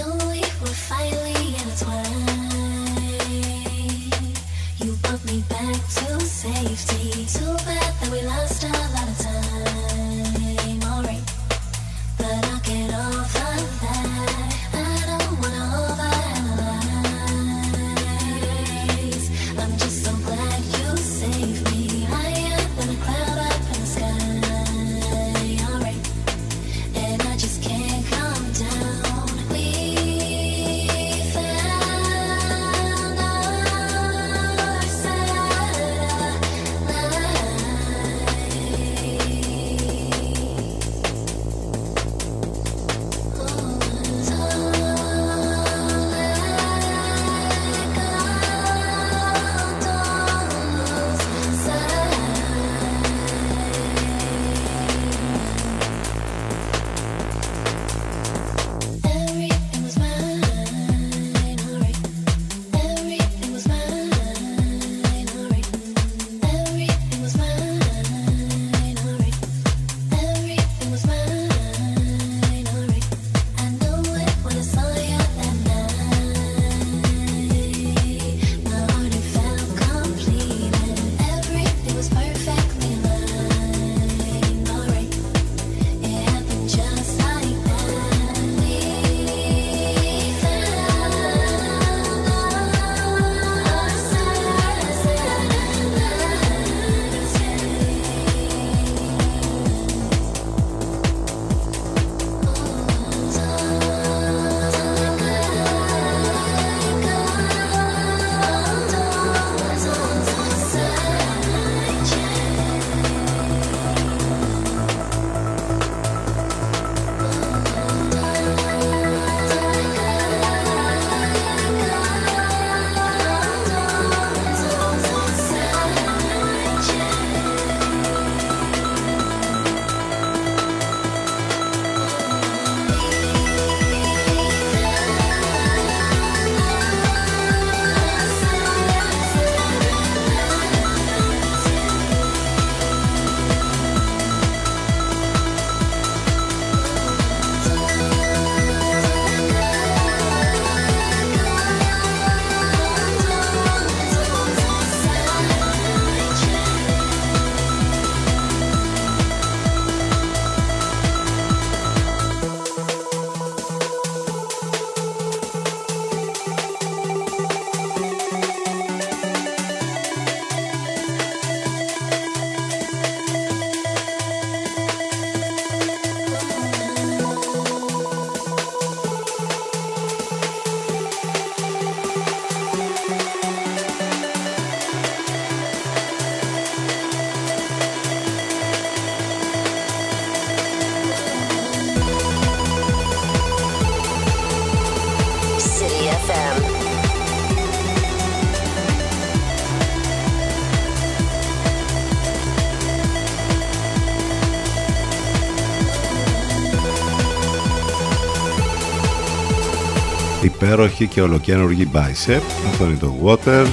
Υπέροχη 210.73 211.07
και 211.07 211.21
ολοκένουργη 211.21 211.89
Bicep. 211.93 212.41
Αυτό 212.69 212.85
είναι 212.85 212.97
το 212.99 213.13
Water. 213.23 213.65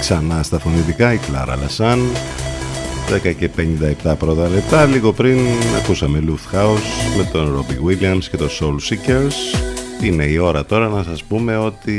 Ξανά 0.00 0.42
στα 0.42 0.58
φωνητικά 0.58 1.12
η 1.12 1.18
Clara 1.18 1.54
Lassan. 1.54 1.98
10 3.24 3.34
και 3.38 3.50
57 4.04 4.14
πρώτα 4.18 4.48
λεπτά. 4.48 4.84
Λίγο 4.84 5.12
πριν 5.12 5.38
ακούσαμε 5.82 6.22
Luft 6.26 6.56
House 6.56 7.16
με 7.16 7.24
τον 7.32 7.56
Robbie 7.56 7.88
Williams 7.88 8.24
και 8.30 8.36
το 8.36 8.48
Soul 8.60 8.74
Seekers. 8.74 9.58
Είναι 10.02 10.24
η 10.24 10.38
ώρα 10.38 10.64
τώρα 10.64 10.88
να 10.88 11.02
σας 11.02 11.24
πούμε 11.24 11.56
ότι 11.56 11.92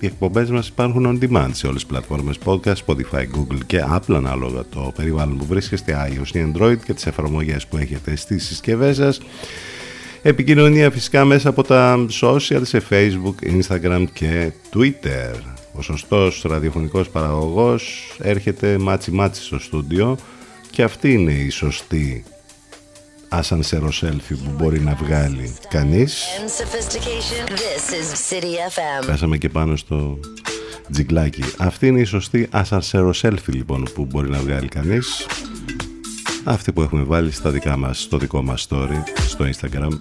οι 0.00 0.06
εκπομπές 0.06 0.50
μας 0.50 0.68
υπάρχουν 0.68 1.06
on 1.20 1.24
demand 1.24 1.50
σε 1.52 1.66
όλες 1.66 1.80
τις 1.80 1.90
πλατφόρμες 1.90 2.38
podcast, 2.44 2.76
Spotify, 2.86 3.22
Google 3.22 3.60
και 3.66 3.84
Apple 3.92 4.14
ανάλογα 4.14 4.64
το 4.70 4.92
περιβάλλον 4.96 5.36
που 5.36 5.46
βρίσκεστε, 5.46 6.10
iOS 6.10 6.34
ή 6.34 6.52
Android 6.52 6.76
και 6.84 6.92
τις 6.92 7.06
εφαρμογές 7.06 7.66
που 7.66 7.76
έχετε 7.76 8.16
στις 8.16 8.46
συσκευές 8.46 8.96
σας. 8.96 9.20
Επικοινωνία 10.22 10.90
φυσικά 10.90 11.24
μέσα 11.24 11.48
από 11.48 11.62
τα 11.62 12.06
social 12.20 12.60
σε 12.62 12.82
Facebook, 12.90 13.60
Instagram 13.60 14.04
και 14.12 14.52
Twitter. 14.74 15.34
Ο 15.72 15.82
σωστός 15.82 16.44
ραδιοφωνικός 16.48 17.08
παραγωγός 17.08 18.16
έρχεται 18.22 18.78
μάτσι 18.78 19.10
μάτσι 19.10 19.42
στο 19.42 19.58
στούντιο 19.58 20.16
και 20.70 20.82
αυτή 20.82 21.12
είναι 21.12 21.32
η 21.32 21.50
σωστή 21.50 22.24
ασανσέρο 23.28 23.88
selfie 24.00 24.36
που 24.44 24.50
μπορεί 24.56 24.80
να 24.80 24.94
βγάλει 24.94 25.54
κανείς. 25.68 26.24
Πέσαμε 29.06 29.36
και 29.36 29.48
πάνω 29.48 29.76
στο 29.76 30.18
τζιγκλάκι. 30.92 31.42
Αυτή 31.58 31.86
είναι 31.86 32.00
η 32.00 32.04
σωστή 32.04 32.48
ασανσέρο 32.50 33.14
selfie 33.22 33.52
λοιπόν 33.52 33.88
που 33.94 34.04
μπορεί 34.04 34.30
να 34.30 34.38
βγάλει 34.38 34.68
κανείς. 34.68 35.26
Αυτή 36.44 36.72
που 36.72 36.82
έχουμε 36.82 37.02
βάλει 37.02 37.30
στα 37.30 37.50
δικά 37.50 37.76
μας, 37.76 38.00
στο 38.00 38.18
δικό 38.18 38.42
μας 38.42 38.66
story, 38.70 39.02
στο 39.26 39.44
Instagram. 39.44 40.00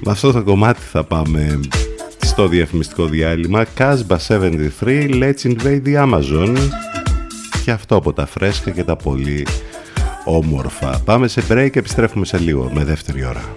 Με 0.00 0.12
αυτό 0.12 0.32
το 0.32 0.42
κομμάτι 0.42 0.80
θα 0.80 1.04
πάμε 1.04 1.60
στο 2.20 2.48
διαφημιστικό 2.48 3.06
διάλειμμα 3.06 3.64
Casbah 3.78 4.16
73 4.28 4.50
Let's 4.80 5.42
Invade 5.42 5.82
the 5.84 6.10
Amazon 6.10 6.56
και 7.64 7.70
αυτό 7.70 7.96
από 7.96 8.12
τα 8.12 8.26
φρέσκα 8.26 8.70
και 8.70 8.84
τα 8.84 8.96
πολύ 8.96 9.46
όμορφα. 10.24 11.00
Πάμε 11.04 11.28
σε 11.28 11.42
break 11.48 11.68
και 11.72 11.78
επιστρέφουμε 11.78 12.24
σε 12.24 12.38
λίγο 12.38 12.70
με 12.74 12.84
δεύτερη 12.84 13.24
ώρα. 13.24 13.56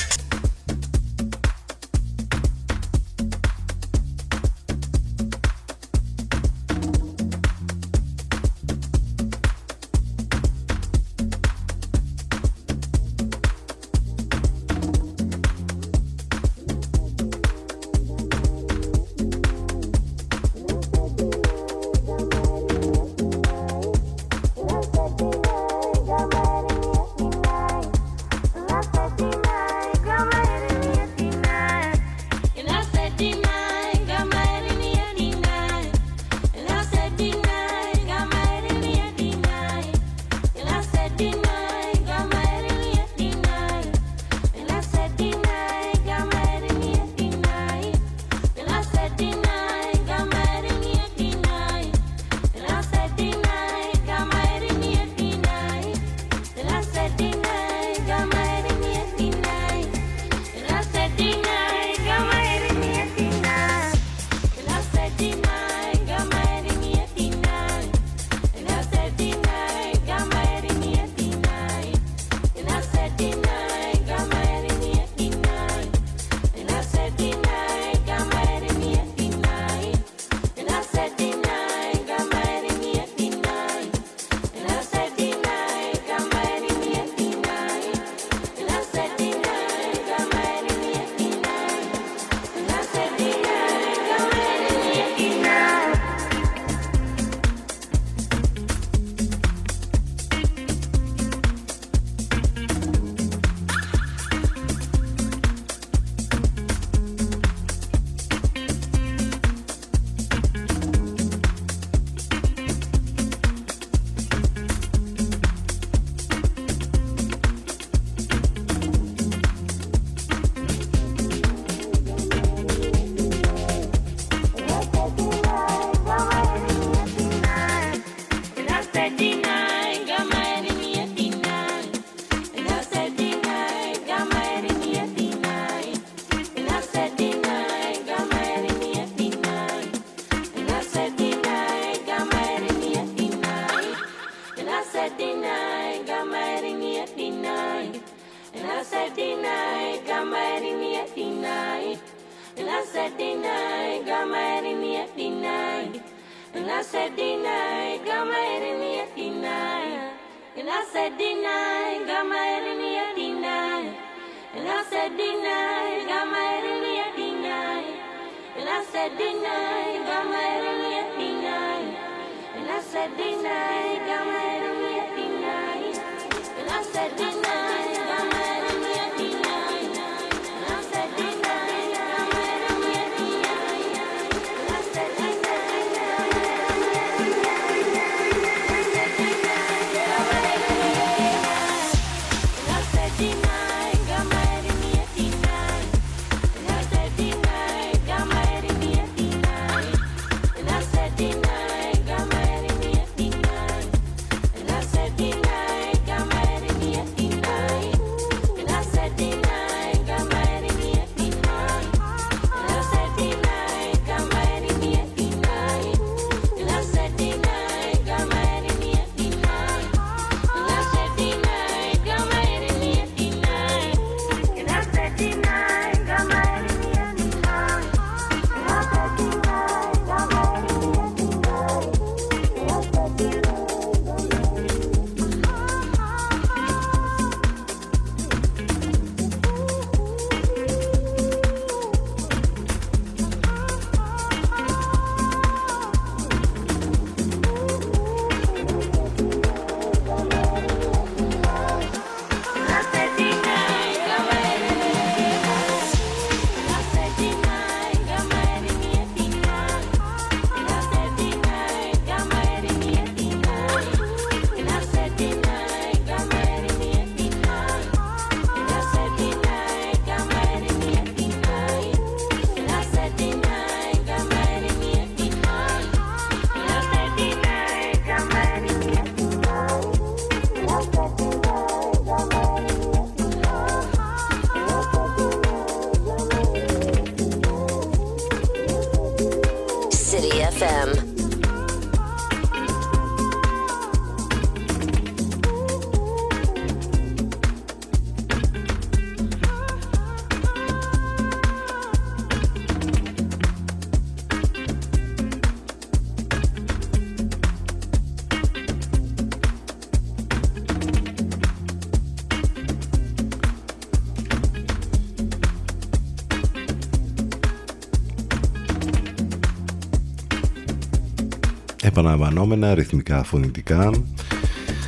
Επαναλαμβανόμενα 322.13 322.73
ρυθμικά 322.73 323.23
φωνητικά 323.23 323.91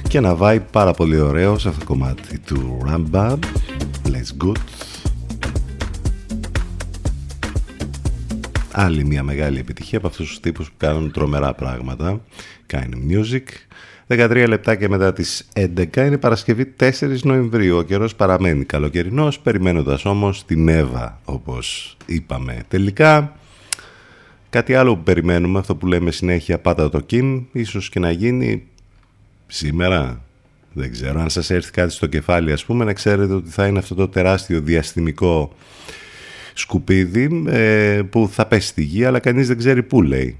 και 0.07 0.17
ένα 0.17 0.37
vibe 0.39 0.65
πάρα 0.71 0.91
πολύ 0.93 1.19
ωραίο 1.19 1.57
σε 1.57 1.67
αυτό 1.67 1.79
το 1.79 1.85
κομμάτι 1.85 2.39
του 2.39 2.77
Rambam 2.87 3.37
Let's 4.05 4.45
Good 4.45 4.57
άλλη 8.71 9.05
μια 9.05 9.23
μεγάλη 9.23 9.59
επιτυχία 9.59 9.97
από 9.97 10.07
αυτούς 10.07 10.27
τους 10.27 10.39
τύπους 10.39 10.67
που 10.67 10.75
κάνουν 10.77 11.11
τρομερά 11.11 11.53
πράγματα. 11.53 12.21
Kind 12.71 12.91
Music. 13.11 13.43
13 14.07 14.45
λεπτάκια 14.47 14.89
μετά 14.89 15.13
τις 15.13 15.47
11 15.55 15.97
είναι 15.97 16.17
Παρασκευή 16.17 16.73
4 16.79 17.19
Νοεμβρίου. 17.23 17.77
Ο 17.77 17.81
καιρός 17.81 18.15
παραμένει 18.15 18.63
καλοκαιρινός 18.63 19.39
περιμένοντας 19.39 20.05
όμως 20.05 20.45
την 20.45 20.67
Εύα 20.67 21.19
όπως 21.25 21.97
είπαμε 22.05 22.63
τελικά 22.67 23.37
Κάτι 24.53 24.75
άλλο 24.75 24.95
που 24.95 25.03
περιμένουμε, 25.03 25.59
αυτό 25.59 25.75
που 25.75 25.87
λέμε 25.87 26.11
συνέχεια 26.11 26.59
πάτα 26.59 26.89
το 26.89 26.99
Κιμ, 26.99 27.43
ίσως 27.51 27.89
και 27.89 27.99
να 27.99 28.11
γίνει 28.11 28.63
σήμερα. 29.47 30.21
Δεν 30.73 30.91
ξέρω, 30.91 31.19
αν 31.21 31.29
σας 31.29 31.49
έρθει 31.49 31.71
κάτι 31.71 31.91
στο 31.91 32.07
κεφάλι 32.07 32.51
ας 32.51 32.65
πούμε, 32.65 32.85
να 32.85 32.93
ξέρετε 32.93 33.33
ότι 33.33 33.49
θα 33.49 33.67
είναι 33.67 33.79
αυτό 33.79 33.95
το 33.95 34.07
τεράστιο 34.07 34.61
διαστημικό 34.61 35.53
σκουπίδι 36.53 37.43
ε, 37.47 38.01
που 38.09 38.29
θα 38.31 38.45
πέσει 38.45 38.67
στη 38.67 38.83
γη, 38.83 39.05
αλλά 39.05 39.19
κανείς 39.19 39.47
δεν 39.47 39.57
ξέρει 39.57 39.83
πού 39.83 40.01
λέει. 40.01 40.39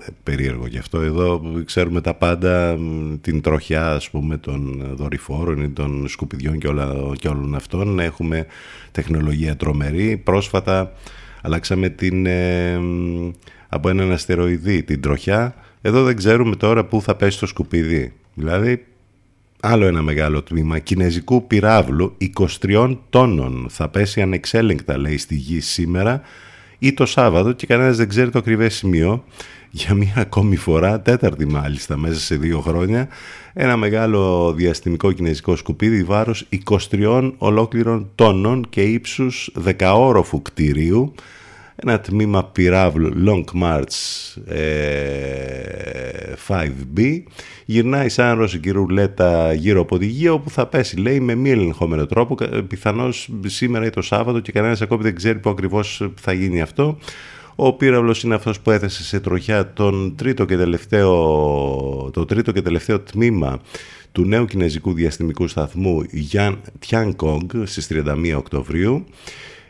Ε, 0.00 0.06
περίεργο 0.22 0.66
γι' 0.66 0.78
αυτό. 0.78 1.00
Εδώ 1.00 1.42
ξέρουμε 1.64 2.00
τα 2.00 2.14
πάντα, 2.14 2.78
την 3.20 3.40
τροχιά 3.40 3.90
ας 3.90 4.10
πούμε 4.10 4.36
των 4.36 4.90
δορυφόρων 4.96 5.62
ή 5.62 5.68
των 5.68 6.08
σκουπιδιών 6.08 6.58
και, 6.58 6.68
όλα, 6.68 6.94
και 7.18 7.28
όλων 7.28 7.54
αυτών. 7.54 7.98
Έχουμε 7.98 8.46
τεχνολογία 8.92 9.56
τρομερή. 9.56 10.16
Πρόσφατα 10.16 10.92
αλλάξαμε 11.42 11.88
την, 11.88 12.26
ε, 12.26 12.80
από 13.68 13.88
έναν 13.88 14.12
αστεροειδή 14.12 14.82
την 14.82 15.00
τροχιά. 15.00 15.54
Εδώ 15.82 16.02
δεν 16.02 16.16
ξέρουμε 16.16 16.56
τώρα 16.56 16.84
πού 16.84 17.02
θα 17.02 17.14
πέσει 17.14 17.38
το 17.38 17.46
σκουπίδι. 17.46 18.12
Δηλαδή, 18.34 18.86
άλλο 19.60 19.86
ένα 19.86 20.02
μεγάλο 20.02 20.42
τμήμα 20.42 20.78
κινέζικου 20.78 21.46
πυράβλου 21.46 22.16
23 22.60 22.98
τόνων 23.10 23.66
θα 23.70 23.88
πέσει 23.88 24.20
ανεξέλεγκτα, 24.22 24.98
λέει, 24.98 25.18
στη 25.18 25.34
γη 25.34 25.60
σήμερα 25.60 26.22
ή 26.82 26.92
το 26.92 27.06
Σάββατο 27.06 27.52
και 27.52 27.66
κανένας 27.66 27.96
δεν 27.96 28.08
ξέρει 28.08 28.30
το 28.30 28.38
ακριβές 28.38 28.74
σημείο. 28.74 29.24
Για 29.70 29.94
μία 29.94 30.14
ακόμη 30.16 30.56
φορά, 30.56 31.00
τέταρτη 31.00 31.46
μάλιστα 31.46 31.96
μέσα 31.96 32.20
σε 32.20 32.36
δύο 32.36 32.60
χρόνια, 32.60 33.08
ένα 33.52 33.76
μεγάλο 33.76 34.52
διαστημικό 34.52 35.12
κινέζικο 35.12 35.56
σκουπίδι 35.56 36.02
βάρος 36.02 36.48
23 36.90 37.32
ολόκληρων 37.38 38.10
τόνων 38.14 38.66
και 38.68 38.82
ύψους 38.82 39.50
δεκαόροφου 39.54 40.42
κτηρίου 40.42 41.14
ένα 41.74 42.00
τμήμα 42.00 42.44
πυράβλου 42.44 43.12
Long 43.26 43.62
March 43.62 43.86
5B 46.48 46.98
ε, 46.98 47.22
γυρνάει 47.64 48.08
σαν 48.08 48.38
ρωσική 48.38 48.70
ρουλέτα 48.70 49.52
γύρω 49.52 49.80
από 49.80 49.98
τη 49.98 50.06
γη 50.06 50.28
όπου 50.28 50.50
θα 50.50 50.66
πέσει 50.66 50.96
λέει 50.96 51.20
με 51.20 51.34
μη 51.34 51.50
ελεγχόμενο 51.50 52.06
τρόπο. 52.06 52.34
Πιθανώς 52.68 53.28
σήμερα 53.46 53.86
ή 53.86 53.90
το 53.90 54.02
Σάββατο 54.02 54.40
και 54.40 54.52
κανένας 54.52 54.82
ακόμη 54.82 55.02
δεν 55.02 55.14
ξέρει 55.14 55.38
που 55.38 55.50
ακριβώς 55.50 56.10
θα 56.20 56.32
γίνει 56.32 56.60
αυτό. 56.60 56.98
Ο 57.54 57.72
πύραυλος 57.72 58.22
είναι 58.22 58.34
αυτός 58.34 58.60
που 58.60 58.70
έθεσε 58.70 59.02
σε 59.02 59.20
τροχιά 59.20 59.72
τον 59.72 60.14
τρίτο 60.16 60.44
και 60.44 60.56
τελευταίο, 60.56 61.10
το 62.12 62.24
τρίτο 62.24 62.52
και 62.52 62.62
τελευταίο 62.62 63.00
τμήμα 63.00 63.60
του 64.12 64.24
νέου 64.24 64.44
κινέζικου 64.44 64.92
διαστημικού 64.92 65.48
σταθμού 65.48 66.02
Yan 66.32 66.56
Tiangong 66.88 67.62
στις 67.64 67.88
31 67.90 68.34
Οκτωβρίου 68.36 69.04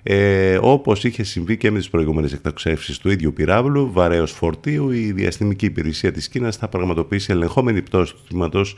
ε, 0.02 0.58
όπως 0.60 1.04
είχε 1.04 1.22
συμβεί 1.22 1.56
και 1.56 1.70
με 1.70 1.78
τις 1.78 1.90
προηγούμενες 1.90 2.32
εκταξεύσεις 2.32 2.98
του 2.98 3.10
ίδιου 3.10 3.32
πυράβλου 3.32 3.92
βαρέως 3.92 4.32
φορτίου 4.32 4.90
η 4.90 5.12
διαστημική 5.12 5.66
υπηρεσία 5.66 6.12
της 6.12 6.28
Κίνας 6.28 6.56
θα 6.56 6.68
πραγματοποιήσει 6.68 7.32
ελεγχόμενη 7.32 7.82
πτώση 7.82 8.14
του 8.14 8.20
τμήματος 8.28 8.76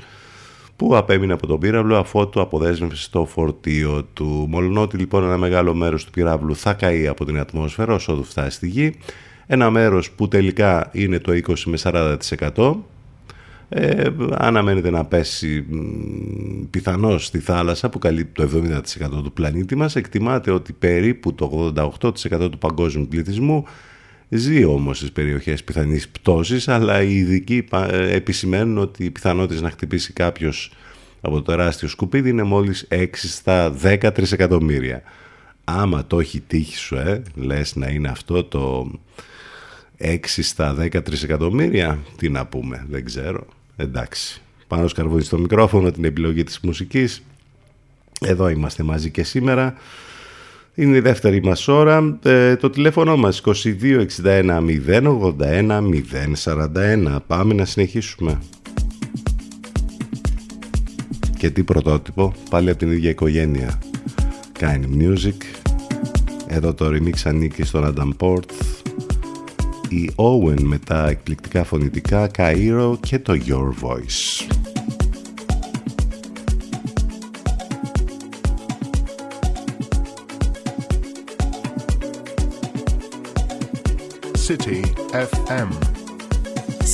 που 0.76 0.96
απέμεινε 0.96 1.32
από 1.32 1.46
τον 1.46 1.58
πύραυλο 1.58 1.96
αφού 1.96 2.28
του 2.28 2.40
αποδέσμευσε 2.40 3.02
στο 3.02 3.24
φορτίο 3.24 4.04
του. 4.04 4.46
Μολονότι 4.48 4.96
λοιπόν 4.96 5.24
ένα 5.24 5.36
μεγάλο 5.36 5.74
μέρος 5.74 6.04
του 6.04 6.10
πυράβλου 6.10 6.56
θα 6.56 6.72
καεί 6.72 7.06
από 7.06 7.24
την 7.24 7.38
ατμόσφαιρα 7.38 7.94
όσο 7.94 8.14
του 8.14 8.24
φτάσει 8.24 8.56
στη 8.56 8.68
γη, 8.68 8.94
ένα 9.46 9.70
μέρος 9.70 10.10
που 10.10 10.28
τελικά 10.28 10.90
είναι 10.92 11.18
το 11.18 11.32
20 11.32 11.54
με 11.64 11.78
40% 11.82 12.74
ε, 13.68 14.10
αναμένεται 14.30 14.90
να 14.90 15.04
πέσει 15.04 15.66
πιθανώς 16.70 17.26
στη 17.26 17.38
θάλασσα 17.38 17.88
που 17.88 17.98
καλύπτει 17.98 18.46
το 18.46 18.62
70% 19.08 19.22
του 19.22 19.32
πλανήτη 19.32 19.74
μας. 19.76 19.96
Εκτιμάται 19.96 20.50
ότι 20.50 20.72
περίπου 20.72 21.34
το 21.34 21.72
88% 22.00 22.50
του 22.50 22.58
παγκόσμιου 22.58 23.08
πληθυσμού 23.08 23.64
ζει 24.28 24.64
όμως 24.64 24.96
στις 24.96 25.12
περιοχές 25.12 25.64
πιθανής 25.64 26.08
πτώσης, 26.08 26.68
αλλά 26.68 27.02
οι 27.02 27.16
ειδικοί 27.16 27.64
επισημαίνουν 28.10 28.78
ότι 28.78 29.04
οι 29.04 29.10
πιθανότητες 29.10 29.62
να 29.62 29.70
χτυπήσει 29.70 30.12
κάποιος 30.12 30.72
από 31.20 31.34
το 31.34 31.42
τεράστιο 31.42 31.88
σκουπίδι 31.88 32.28
είναι 32.28 32.42
μόλις 32.42 32.86
6 32.90 33.06
στα 33.12 33.74
10 33.82 34.10
τρισεκατομμύρια. 34.14 35.02
Άμα 35.64 36.06
το 36.06 36.20
έχει 36.20 36.40
τύχει 36.40 36.76
σου, 36.76 36.96
ε, 36.96 37.22
λες 37.34 37.76
να 37.76 37.88
είναι 37.88 38.08
αυτό 38.08 38.44
το 38.44 38.90
6 39.98 40.16
στα 40.24 40.76
10 40.80 41.04
τρισεκατομμύρια, 41.04 41.98
τι 42.16 42.28
να 42.28 42.46
πούμε, 42.46 42.86
δεν 42.90 43.04
ξέρω. 43.04 43.46
Εντάξει. 43.76 44.42
Πάνω 44.68 44.88
σκαρβούνι 44.88 45.22
στο 45.22 45.38
μικρόφωνο, 45.38 45.90
την 45.90 46.04
επιλογή 46.04 46.44
της 46.44 46.60
μουσικής. 46.60 47.22
Εδώ 48.20 48.48
είμαστε 48.48 48.82
μαζί 48.82 49.10
και 49.10 49.22
σήμερα. 49.22 49.74
Είναι 50.74 50.96
η 50.96 51.00
δεύτερη 51.00 51.42
μας 51.42 51.68
ώρα. 51.68 52.18
Ε, 52.22 52.56
το 52.56 52.70
τηλέφωνο 52.70 53.16
μας 53.16 53.42
2261 53.44 54.60
081 54.86 55.82
041. 56.44 57.16
Πάμε 57.26 57.54
να 57.54 57.64
συνεχίσουμε. 57.64 58.38
Και 61.38 61.50
τι 61.50 61.62
πρωτότυπο, 61.62 62.34
πάλι 62.50 62.70
από 62.70 62.78
την 62.78 62.90
ίδια 62.90 63.10
οικογένεια. 63.10 63.78
Kind 64.60 64.84
Music. 64.98 65.36
Εδώ 66.48 66.74
το 66.74 66.86
remix 66.86 67.14
ανήκει 67.24 67.62
στον 67.62 67.94
Adam 67.94 68.10
Porth 68.18 68.74
η 69.94 70.10
Owen 70.16 70.60
με 70.60 70.78
τα 70.78 71.08
εκπληκτικά 71.08 71.64
φωνητικά 71.64 72.30
Cairo 72.36 72.94
και 73.00 73.18
το 73.18 73.34
Your 73.46 73.86
Voice. 73.86 74.48
City 84.46 84.82
FM. 85.12 85.68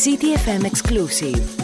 City 0.04 0.30
FM 0.44 0.62
exclusive. 0.64 1.59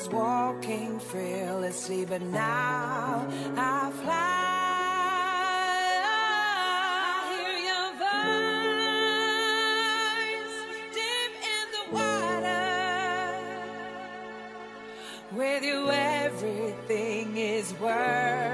was 0.00 0.08
walking 0.08 0.98
fearlessly, 0.98 2.06
but 2.06 2.22
now 2.22 3.26
I 3.56 3.90
fly. 4.02 4.46
With 15.32 15.62
you, 15.62 15.90
everything 15.90 17.36
is 17.36 17.72
worth. 17.74 18.49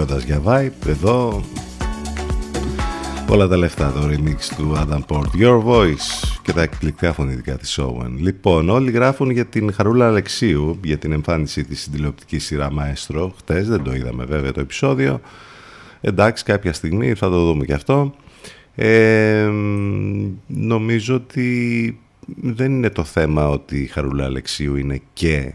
Μιλώντας 0.00 0.24
για 0.24 0.42
vibe 0.44 0.86
εδώ. 0.88 1.42
Όλα 3.28 3.48
τα 3.48 3.56
λεφτά 3.56 3.92
το 3.92 4.00
remix 4.10 4.54
του 4.56 4.72
Adam 4.76 5.00
Port. 5.06 5.40
Your 5.40 5.64
Voice 5.64 6.38
και 6.42 6.52
τα 6.52 6.62
εκπληκτικά 6.62 7.12
φωνητικά 7.12 7.56
της 7.56 7.78
Owen. 7.82 8.10
Λοιπόν 8.16 8.68
όλοι 8.68 8.90
γράφουν 8.90 9.30
για 9.30 9.46
την 9.46 9.72
Χαρούλα 9.72 10.06
Αλεξίου 10.06 10.78
για 10.84 10.98
την 10.98 11.12
εμφάνισή 11.12 11.64
της 11.64 11.80
στην 11.80 11.92
τηλεοπτική 11.92 12.38
σειρά 12.38 12.70
Maestro. 12.78 13.30
Χτες 13.36 13.68
δεν 13.68 13.82
το 13.82 13.94
είδαμε 13.94 14.24
βέβαια 14.24 14.52
το 14.52 14.60
επεισόδιο. 14.60 15.20
Εντάξει 16.00 16.44
κάποια 16.44 16.72
στιγμή 16.72 17.14
θα 17.14 17.28
το 17.28 17.44
δούμε 17.44 17.64
και 17.64 17.74
αυτό. 17.74 18.14
Ε, 18.74 19.48
νομίζω 20.46 21.14
ότι 21.14 21.98
δεν 22.42 22.72
είναι 22.72 22.90
το 22.90 23.04
θέμα 23.04 23.48
ότι 23.48 23.78
η 23.78 23.86
Χαρούλα 23.86 24.24
Αλεξίου 24.24 24.76
είναι 24.76 25.00
και 25.12 25.54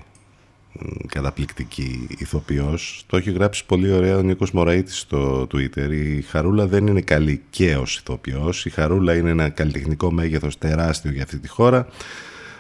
καταπληκτική 1.07 2.07
ηθοποιός. 2.17 3.03
Το 3.07 3.17
έχει 3.17 3.32
γράψει 3.32 3.65
πολύ 3.65 3.91
ωραία 3.91 4.17
ο 4.17 4.21
Νίκος 4.21 4.51
Μωραήτης 4.51 4.99
στο 4.99 5.47
Twitter. 5.53 5.91
Η 5.91 6.21
Χαρούλα 6.21 6.67
δεν 6.67 6.88
είναι 6.88 7.01
καλή 7.01 7.41
και 7.49 7.76
ως 7.76 7.97
ηθοποιός. 7.97 8.65
Η 8.65 8.69
Χαρούλα 8.69 9.15
είναι 9.15 9.30
ένα 9.30 9.49
καλλιτεχνικό 9.49 10.11
μέγεθος 10.11 10.57
τεράστιο 10.57 11.11
για 11.11 11.23
αυτή 11.23 11.39
τη 11.39 11.47
χώρα. 11.47 11.88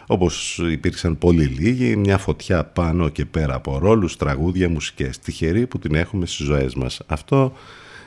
Όπως 0.07 0.61
υπήρξαν 0.71 1.17
πολύ 1.17 1.45
λίγοι, 1.45 1.95
μια 1.95 2.17
φωτιά 2.17 2.63
πάνω 2.63 3.09
και 3.09 3.25
πέρα 3.25 3.55
από 3.55 3.77
ρόλους, 3.77 4.17
τραγούδια, 4.17 4.69
μουσικές. 4.69 5.19
Τυχεροί 5.19 5.67
που 5.67 5.79
την 5.79 5.95
έχουμε 5.95 6.25
στις 6.25 6.45
ζωές 6.45 6.75
μας. 6.75 7.01
Αυτό 7.07 7.53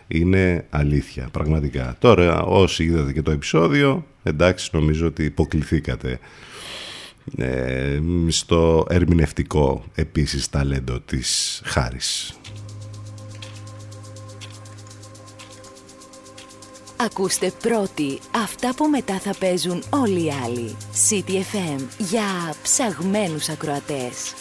είναι 0.08 0.64
αλήθεια, 0.70 1.28
πραγματικά. 1.32 1.96
Τώρα 1.98 2.42
όσοι 2.42 2.84
είδατε 2.84 3.12
και 3.12 3.22
το 3.22 3.30
επεισόδιο, 3.30 4.06
εντάξει 4.22 4.70
νομίζω 4.72 5.06
ότι 5.06 5.24
υποκληθήκατε 5.24 6.10
ε, 6.10 6.16
στο 8.28 8.86
ερμηνευτικό 8.88 9.84
επίσης 9.94 10.48
ταλέντο 10.48 11.00
της 11.00 11.60
Χάρης. 11.64 12.38
Ακούστε 17.00 17.52
πρώτοι 17.62 18.18
αυτά 18.34 18.74
που 18.74 18.88
μετά 18.88 19.18
θα 19.18 19.34
παίζουν 19.38 19.82
όλοι 19.90 20.24
οι 20.24 20.32
άλλοι. 20.44 20.76
CTFM 21.10 21.82
για 21.98 22.54
ψαγμένους 22.62 23.48
ακροατές. 23.48 24.34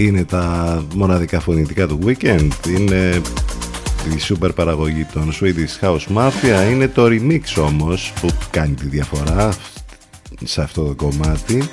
Είναι 0.00 0.24
τα 0.24 0.84
μοναδικά 0.94 1.40
φωνητικά 1.40 1.86
του 1.86 1.98
Weekend. 2.04 2.50
Είναι 2.66 3.20
η 4.14 4.18
σούπερ 4.18 4.52
παραγωγή 4.52 5.06
των 5.12 5.32
Swedish 5.40 5.86
House 5.86 6.16
Mafia. 6.16 6.70
Είναι 6.70 6.88
το 6.88 7.06
remix 7.06 7.64
όμως 7.64 8.12
που 8.20 8.28
κάνει 8.50 8.74
τη 8.74 8.86
διαφορά 8.86 9.54
σε 10.44 10.62
αυτό 10.62 10.84
το 10.84 10.94
κομμάτι. 10.94 11.68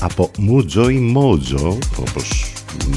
Από 0.00 0.30
Mujo 0.38 0.90
ή 0.90 1.14
Mojo 1.16 1.76
όπως 1.98 2.52
μ, 2.88 2.96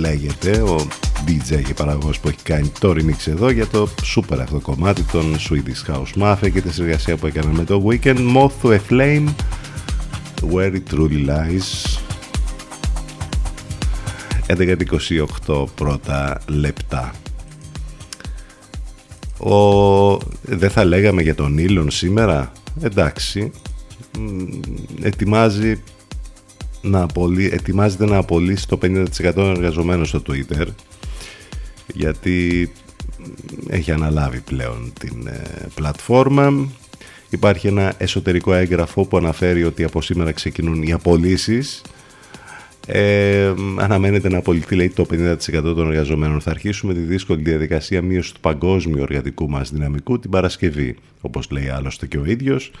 λέγεται 0.00 0.60
ο 0.60 0.86
DJ 1.26 1.62
και 1.66 1.74
παραγωγός 1.74 2.18
που 2.18 2.28
έχει 2.28 2.42
κάνει 2.42 2.72
το 2.78 2.90
remix 2.90 3.26
εδώ 3.26 3.50
για 3.50 3.66
το 3.66 3.88
σούπερ 4.02 4.40
αυτό 4.40 4.60
κομμάτι 4.60 5.02
των 5.02 5.36
Swedish 5.38 5.92
House 5.92 6.22
Mafia 6.22 6.50
και 6.52 6.60
τη 6.60 6.72
συνεργασία 6.72 7.16
που 7.16 7.26
έκανα 7.26 7.50
με 7.52 7.64
το 7.64 7.86
Weekend 7.88 8.36
Moth 8.36 8.52
to 8.62 8.70
a 8.70 8.78
Flame 8.90 9.26
Where 10.52 10.74
it 10.74 10.94
truly 10.94 11.26
lies 11.26 11.89
11-28 15.46 15.64
πρώτα 15.74 16.40
λεπτά. 16.46 17.12
Ο... 19.38 20.16
Δεν 20.42 20.70
θα 20.70 20.84
λέγαμε 20.84 21.22
για 21.22 21.34
τον 21.34 21.58
Ήλον 21.58 21.90
σήμερα. 21.90 22.52
Εντάξει. 22.82 23.50
Μ, 24.18 24.60
Ετοιμάζει 25.02 25.82
να 26.82 27.02
απολύ... 27.02 27.50
ετοιμάζεται 27.52 28.06
να 28.06 28.16
απολύσει 28.16 28.68
το 28.68 28.78
50% 28.82 29.32
των 29.34 29.50
εργαζομένων 29.50 30.04
στο 30.04 30.22
Twitter 30.28 30.66
γιατί 31.94 32.70
έχει 33.68 33.90
αναλάβει 33.90 34.40
πλέον 34.40 34.92
την 35.00 35.26
ε, 35.26 35.42
πλατφόρμα. 35.74 36.68
Υπάρχει 37.30 37.66
ένα 37.66 37.94
εσωτερικό 37.98 38.54
έγγραφο 38.54 39.04
που 39.04 39.16
αναφέρει 39.16 39.64
ότι 39.64 39.84
από 39.84 40.02
σήμερα 40.02 40.32
ξεκινούν 40.32 40.82
οι 40.82 40.92
απολύσεις 40.92 41.82
ε, 42.86 43.52
αναμένεται 43.76 44.28
να 44.28 44.38
απολυθεί 44.38 44.74
λέει, 44.74 44.90
το 44.90 45.06
50% 45.12 45.36
των 45.62 45.86
εργαζομένων. 45.90 46.40
Θα 46.40 46.50
αρχίσουμε 46.50 46.94
τη 46.94 47.00
δύσκολη 47.00 47.42
διαδικασία 47.42 48.02
μείωσης 48.02 48.32
του 48.32 48.40
παγκόσμιου 48.40 49.02
εργατικού 49.02 49.48
μας 49.48 49.72
δυναμικού 49.72 50.18
την 50.18 50.30
Παρασκευή, 50.30 50.96
όπως 51.20 51.50
λέει 51.50 51.68
άλλωστε 51.68 52.06
και 52.06 52.18
ο 52.18 52.24
ίδιος. 52.24 52.72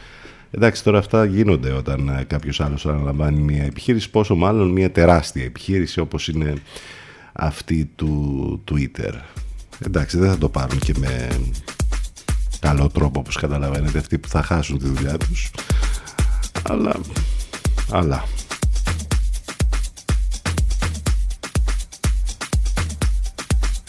Εντάξει, 0.50 0.84
τώρα 0.84 0.98
αυτά 0.98 1.24
γίνονται 1.24 1.72
όταν 1.72 2.08
ε, 2.08 2.24
κάποιος 2.24 2.60
άλλος 2.60 2.86
αναλαμβάνει 2.86 3.40
μια 3.40 3.64
επιχείρηση, 3.64 4.10
πόσο 4.10 4.34
μάλλον 4.34 4.68
μια 4.68 4.90
τεράστια 4.90 5.44
επιχείρηση 5.44 6.00
όπως 6.00 6.28
είναι 6.28 6.54
αυτή 7.32 7.90
του 7.96 8.64
Twitter. 8.70 9.12
Εντάξει, 9.86 10.18
δεν 10.18 10.30
θα 10.30 10.38
το 10.38 10.48
πάρουν 10.48 10.78
και 10.78 10.94
με 10.98 11.28
καλό 12.60 12.88
τρόπο 12.88 13.20
όπως 13.20 13.36
καταλαβαίνετε 13.36 13.98
αυτοί 13.98 14.18
που 14.18 14.28
θα 14.28 14.42
χάσουν 14.42 14.78
τη 14.78 14.86
δουλειά 14.86 15.16
τους. 15.16 15.50
Αλλά, 16.62 16.96
αλλά 17.90 18.24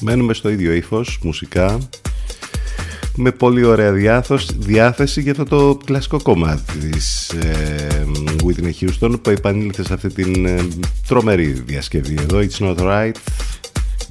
Μένουμε 0.02 0.34
στο 0.34 0.50
ίδιο 0.50 0.72
ύφος, 0.74 1.20
μουσικά, 1.22 1.80
με 3.16 3.32
πολύ 3.32 3.64
ωραία 3.64 3.92
διάθος, 3.92 4.46
διάθεση 4.58 5.22
για 5.22 5.32
αυτό 5.32 5.44
το 5.44 5.78
κλασικό 5.86 6.22
κομμάτι 6.22 6.78
της 6.78 7.30
ε, 7.30 8.06
Whitney 8.44 8.72
Houston 8.80 9.22
που 9.22 9.30
επανήλθε 9.30 9.84
σε 9.84 9.94
αυτή 9.94 10.14
την 10.14 10.46
ε, 10.46 10.68
τρομερή 11.08 11.46
διασκευή 11.46 12.16
εδώ. 12.20 12.40
It's 12.40 12.66
not 12.66 12.78
right, 12.78 13.16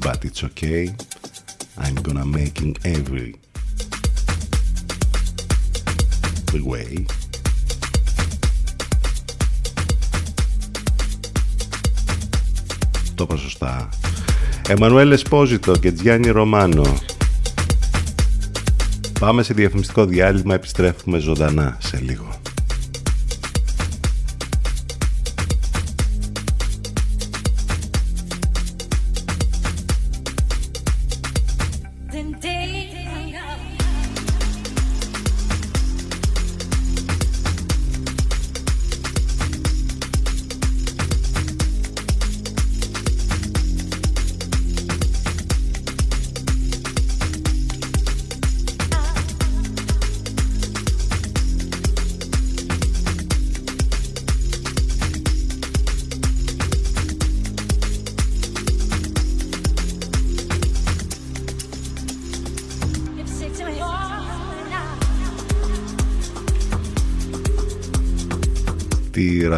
but 0.05 0.15
it's 0.25 0.43
okay. 0.43 0.87
I'm 1.83 1.95
gonna 2.07 2.25
make 2.25 2.61
it 2.62 2.75
every 2.83 3.33
way. 6.53 7.05
Το 13.15 13.27
είπα 13.29 13.37
σωστά. 13.37 13.89
Εμμανουέλ 14.71 15.13
Εσπόζητο 15.13 15.73
και 15.73 15.93
Τζιάννη 15.93 16.31
Ρωμάνο. 16.31 16.99
Πάμε 19.21 19.43
σε 19.43 19.55
διαφημιστικό 19.55 20.05
διάλειμμα, 20.05 20.55
επιστρέφουμε 20.55 21.19
ζωντανά 21.19 21.77
σε 21.81 22.01
λίγο. 22.03 22.40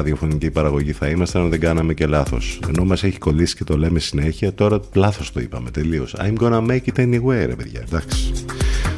ραδιοφωνική 0.03 0.51
παραγωγή 0.51 0.93
θα 0.93 1.09
ήμασταν 1.09 1.43
αν 1.43 1.51
δεν 1.51 1.61
κάναμε 1.61 1.95
και 1.95 2.07
λάθος. 2.07 2.61
Ενώ 2.69 2.85
μας 2.85 3.03
έχει 3.03 3.19
κολλήσει 3.19 3.57
και 3.57 3.65
το 3.65 3.77
λέμε 3.77 3.99
συνέχεια, 3.99 4.55
τώρα 4.55 4.81
λάθος 4.95 5.33
το 5.33 5.41
είπαμε 5.41 5.71
τελείως. 5.71 6.17
I'm 6.19 6.37
gonna 6.37 6.67
make 6.67 6.95
it 6.95 7.01
anyway, 7.01 7.47
ρε 7.47 7.55
παιδιά. 7.57 7.81
Εντάξει. 7.81 8.33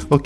Οκ. 0.07 0.25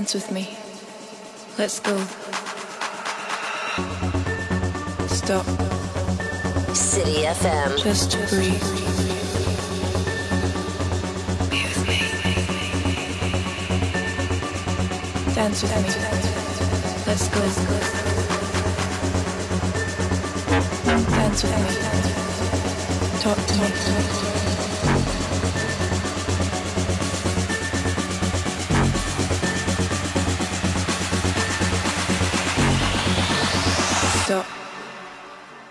Dance 0.00 0.14
with 0.14 0.32
me. 0.32 0.48
Let's 1.58 1.78
go. 1.78 1.94
Stop. 5.08 5.44
City 6.74 7.24
FM. 7.26 7.76
Just 7.82 8.16
breathe. 8.30 8.64
Be 11.50 11.60
with 11.68 11.84
me. 11.86 11.98
Dance 15.34 15.62
with 15.64 15.74
me. 15.76 15.80
Let's 17.06 17.28
go. 17.28 17.40
Dance 21.10 21.42
with 21.44 21.56
me. 21.58 21.64
Talk 23.20 23.38
to 23.46 23.54
me. 24.34 24.39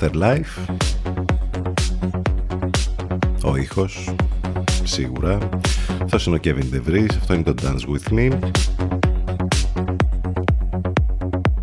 Afterlife. 0.00 0.74
Ο 3.44 3.56
ήχος 3.56 4.14
Σίγουρα. 4.84 5.38
Αυτός 6.02 6.26
είναι 6.26 6.36
ο 6.36 6.40
Kevin 6.44 6.74
DeVries 6.74 7.06
Αυτό 7.20 7.34
είναι 7.34 7.42
το 7.42 7.54
Dance 7.62 7.94
With 7.94 8.12
Me. 8.12 8.38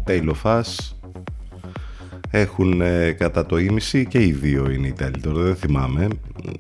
Tale 0.06 0.30
of 0.30 0.60
Us 0.60 0.94
Έχουν 2.30 2.82
ε, 2.82 3.12
κατά 3.12 3.46
το 3.46 3.58
ίμιση 3.58 4.06
Και 4.06 4.24
οι 4.24 4.32
δύο 4.32 4.70
είναι 4.70 4.88
Ιταλοί 4.88 5.20
Τώρα 5.22 5.42
δεν 5.42 5.56
θυμάμαι. 5.56 6.08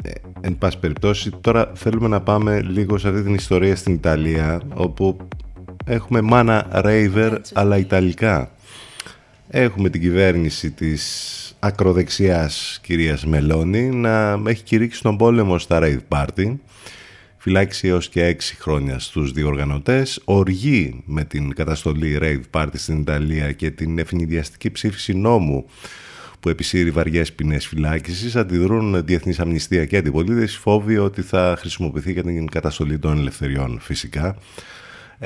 Ε, 0.04 0.12
Εν 0.42 0.58
πάση 0.58 0.80
περιπτώσει 0.80 1.32
Τώρα 1.42 1.72
θέλουμε 1.74 2.08
να 2.08 2.22
πάμε 2.22 2.62
λίγο 2.62 2.98
σε 2.98 3.08
αυτή 3.08 3.24
την 3.24 3.34
ιστορία 3.34 3.76
στην 3.76 3.94
Ιταλία 3.94 4.62
Όπου 4.74 5.18
έχουμε 5.86 6.22
μάνα 6.22 6.68
Raver 6.74 7.38
Αλλά 7.54 7.78
Ιταλικά. 7.78 8.50
Έχουμε 9.48 9.90
την 9.90 10.02
κυβέρνηση 10.02 10.72
της 10.72 11.45
ακροδεξιάς 11.66 12.80
κυρίας 12.84 13.26
Μελώνη 13.26 13.90
να 13.90 14.42
έχει 14.46 14.64
κηρύξει 14.64 15.02
τον 15.02 15.18
πόλεμο 15.18 15.58
στα 15.58 15.80
Rave 15.82 16.00
Party 16.10 16.56
φυλάξει 17.38 17.88
έως 17.88 18.10
και 18.10 18.24
έξι 18.24 18.56
χρόνια 18.56 19.00
στους 19.00 19.32
διοργανωτές 19.32 20.22
οργή 20.26 21.04
με 21.06 21.24
την 21.24 21.54
καταστολή 21.54 22.18
Rave 22.22 22.42
Party 22.52 22.74
στην 22.74 23.00
Ιταλία 23.00 23.52
και 23.52 23.72
την 23.72 24.00
ευνηδιαστική 24.00 24.72
ψήφιση 24.72 25.14
νόμου 25.14 25.66
που 26.40 26.50
επισύρει 26.50 26.92
βαριές 26.92 27.34
ποινές 27.34 27.68
φυλάκισης 27.68 28.36
αντιδρούν 28.36 29.06
Διεθνής 29.06 29.40
Αμνηστία 29.40 29.86
και 29.86 29.98
Αντιπολίτευση 29.98 30.60
φόβοι 30.60 30.98
ότι 30.98 31.22
θα 31.22 31.56
χρησιμοποιηθεί 31.60 32.12
για 32.12 32.24
την 32.24 32.50
καταστολή 32.50 33.00
των 33.00 33.18
ελευθεριών 33.18 33.80
φυσικά 33.82 34.38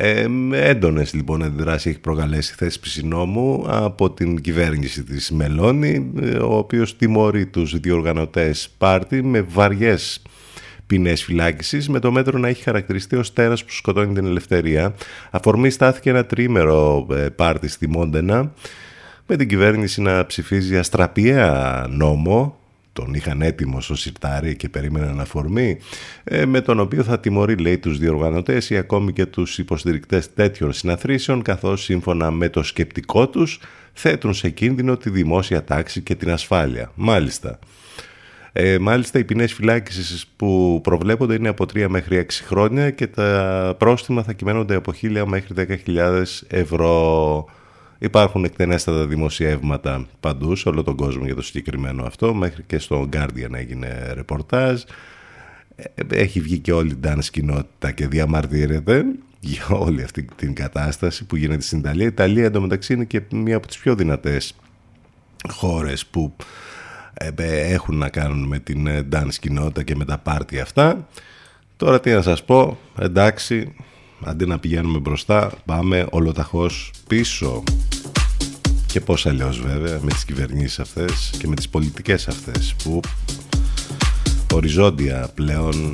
ε, 0.02 0.26
έντονες 0.52 1.14
λοιπόν 1.14 1.44
αντιδράσεις 1.44 1.86
έχει 1.86 2.00
προκαλέσει 2.00 2.54
θέσπιση 2.58 3.08
νόμου 3.08 3.66
από 3.68 4.12
την 4.12 4.42
κυβέρνηση 4.42 5.04
της 5.04 5.32
Μελώνη 5.32 6.12
ο 6.42 6.58
οποίος 6.58 6.96
τιμωρεί 6.96 7.46
τους 7.46 7.80
διοργανωτές 7.80 8.70
πάρτι 8.78 9.24
με 9.24 9.42
βαριές 9.42 10.22
ποινές 10.88 11.24
φυλάκισης 11.24 11.90
με 11.90 12.00
το 12.00 12.12
μέτρο 12.12 12.40
να 12.40 12.48
έχει 12.48 12.64
χαρακτηριστεί 12.64 13.16
ως 13.16 13.34
τέρας 13.34 13.64
που 13.66 13.72
σκοτώνει 13.72 14.14
την 14.14 14.26
ελευθερία. 14.26 14.96
Αφορμή 15.32 15.70
στάθηκε 15.70 16.10
ένα 16.10 16.26
τρίμερο 16.26 17.08
ε, 17.12 17.16
πάρτι 17.16 17.68
στη 17.68 17.90
Μόντενα 17.90 18.54
με 19.26 19.36
την 19.36 19.48
κυβέρνηση 19.48 20.02
να 20.02 20.26
ψηφίζει 20.26 20.78
αστραπιαία 20.78 21.86
νόμο 21.90 22.59
τον 23.00 23.14
είχαν 23.14 23.42
έτοιμο 23.42 23.82
στο 23.82 23.96
σιρτάρι 23.96 24.56
και 24.56 24.70
περίμεναν 24.70 25.20
αφορμή, 25.20 25.78
ε, 26.24 26.46
με 26.46 26.62
τον 26.62 26.80
οποίο 26.80 27.04
θα 27.04 27.20
τιμωρεί 27.20 27.56
λέει 27.56 27.78
τους 27.78 27.98
διοργανωτές 27.98 28.70
ή 28.70 28.78
ακόμη 28.78 29.14
και 29.14 29.26
τους 29.26 29.58
υποστηρικτές 29.58 30.34
τέτοιων 30.34 30.74
συναθρήσεων, 30.74 31.42
καθώς 31.42 31.84
σύμφωνα 31.84 32.32
με 32.32 32.50
το 32.50 32.64
σκεπτικό 32.64 33.30
τους 33.30 33.60
θέτουν 33.94 34.34
σε 34.34 34.50
κίνδυνο 34.50 34.98
τη 34.98 35.10
δημόσια 35.10 35.64
τάξη 35.64 36.02
και 36.02 36.16
την 36.16 36.32
ασφάλεια. 36.32 36.92
Μάλιστα. 36.96 37.60
Ε, 38.52 38.78
μάλιστα 38.80 39.20
οι 39.20 39.24
ποινές 39.24 39.54
φυλάκισης 39.54 40.26
που 40.36 40.80
προβλέπονται 40.84 41.34
είναι 41.34 41.50
από 41.50 41.66
3 41.74 41.86
μέχρι 41.90 42.18
6 42.18 42.44
χρόνια 42.46 42.90
και 42.90 43.08
τα 43.08 43.76
πρόστιμα 43.78 44.24
θα 44.24 44.34
κυμαίνονται 44.34 44.76
από 44.76 44.94
1.000 45.02 45.24
μέχρι 45.26 45.82
10.000 45.86 46.24
ευρώ 46.48 47.46
Υπάρχουν 48.00 48.44
εκτενέστατα 48.44 49.06
δημοσιεύματα 49.06 50.08
παντού 50.20 50.56
σε 50.56 50.70
όλο 50.70 50.84
τον 50.84 50.96
κόσμο 50.96 51.26
για 51.26 51.36
το 51.36 51.42
συγκεκριμένο 51.42 52.04
αυτό. 52.04 52.34
Μέχρι 52.34 52.64
και 52.64 52.80
στο 52.80 53.10
Guardian 53.14 53.54
έγινε 53.54 54.12
ρεπορτάζ. 54.14 54.82
Ε, 55.76 55.84
έχει 56.10 56.40
βγει 56.40 56.60
και 56.60 56.74
όλη 56.74 56.92
η 56.92 57.00
dance 57.04 57.26
κοινότητα 57.32 57.92
και 57.92 58.08
διαμαρτύρεται 58.08 59.06
για 59.40 59.66
όλη 59.70 60.04
αυτή 60.04 60.28
την 60.36 60.54
κατάσταση 60.54 61.26
που 61.26 61.36
γίνεται 61.36 61.62
στην 61.62 61.80
Ιταλία. 61.80 62.06
Η 62.06 62.08
Ιταλία 62.08 62.46
εντωμεταξύ 62.46 62.94
είναι 62.94 63.06
και 63.06 63.22
μία 63.32 63.56
από 63.56 63.68
τις 63.68 63.78
πιο 63.78 63.96
δυνατές 63.96 64.56
χώρες 65.50 66.06
που 66.06 66.36
ε, 67.14 67.72
έχουν 67.72 67.98
να 67.98 68.10
κάνουν 68.10 68.48
με 68.48 68.60
την 68.60 68.88
ε, 68.88 69.08
dance 69.12 69.36
κοινότητα 69.40 69.84
και 69.84 69.96
με 69.96 70.06
τα 70.06 70.18
πάρτι 70.18 70.60
αυτά. 70.60 71.08
Τώρα 71.78 72.00
τι 72.00 72.12
να 72.12 72.22
σας 72.22 72.44
πω, 72.44 72.78
εντάξει, 73.00 73.74
αντί 74.24 74.46
να 74.46 74.60
πηγαίνουμε 74.60 75.00
μπροστά 75.00 75.52
πάμε 75.66 76.08
ολοταχώς 76.10 76.92
πίσω. 77.08 77.64
Και 78.86 79.00
πώς 79.02 79.26
αλλιώς 79.26 79.62
βέβαια 79.62 80.00
με 80.02 80.12
τις 80.12 80.26
κυβερνήσεις 80.26 80.80
αυτές 80.80 81.32
και 81.38 81.48
με 81.48 81.56
τις 81.56 81.70
πολιτικές 81.70 82.28
αυτές 82.28 82.76
που 82.84 83.00
οριζόντια 84.54 85.30
πλέον 85.34 85.94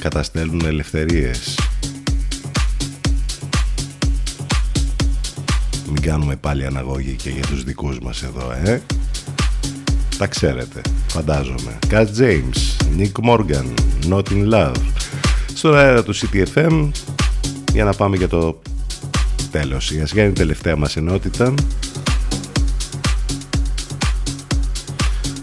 καταστέλνουν 0.00 0.64
ελευθερίες. 0.64 1.58
Μην 5.90 6.02
κάνουμε 6.02 6.36
πάλι 6.36 6.66
αναγωγή 6.66 7.16
και 7.16 7.30
για 7.30 7.46
τους 7.46 7.64
δικούς 7.64 7.98
μας 7.98 8.22
εδώ 8.22 8.52
ε. 8.64 8.82
Τα 10.18 10.26
ξέρετε 10.26 10.80
φαντάζομαι. 11.08 11.78
Cat 11.90 12.06
James, 12.18 12.86
Nick 12.98 13.28
Morgan, 13.28 13.66
Not 14.08 14.22
in 14.30 14.52
Love 14.52 14.74
στον 15.58 15.76
αέρα 15.76 16.02
του 16.02 16.14
CTFM 16.14 16.90
για 17.72 17.84
να 17.84 17.92
πάμε 17.92 18.16
για 18.16 18.28
το 18.28 18.60
τέλος. 19.50 19.90
Η 19.90 20.00
Ασιά 20.00 20.22
είναι 20.22 20.32
η 20.32 20.34
τελευταία 20.34 20.76
μας 20.76 20.96
ενότητα. 20.96 21.54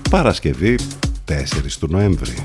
Παρασκευή 0.09 0.79
4 1.25 1.33
του 1.79 1.87
Νοέμβρη. 1.89 2.35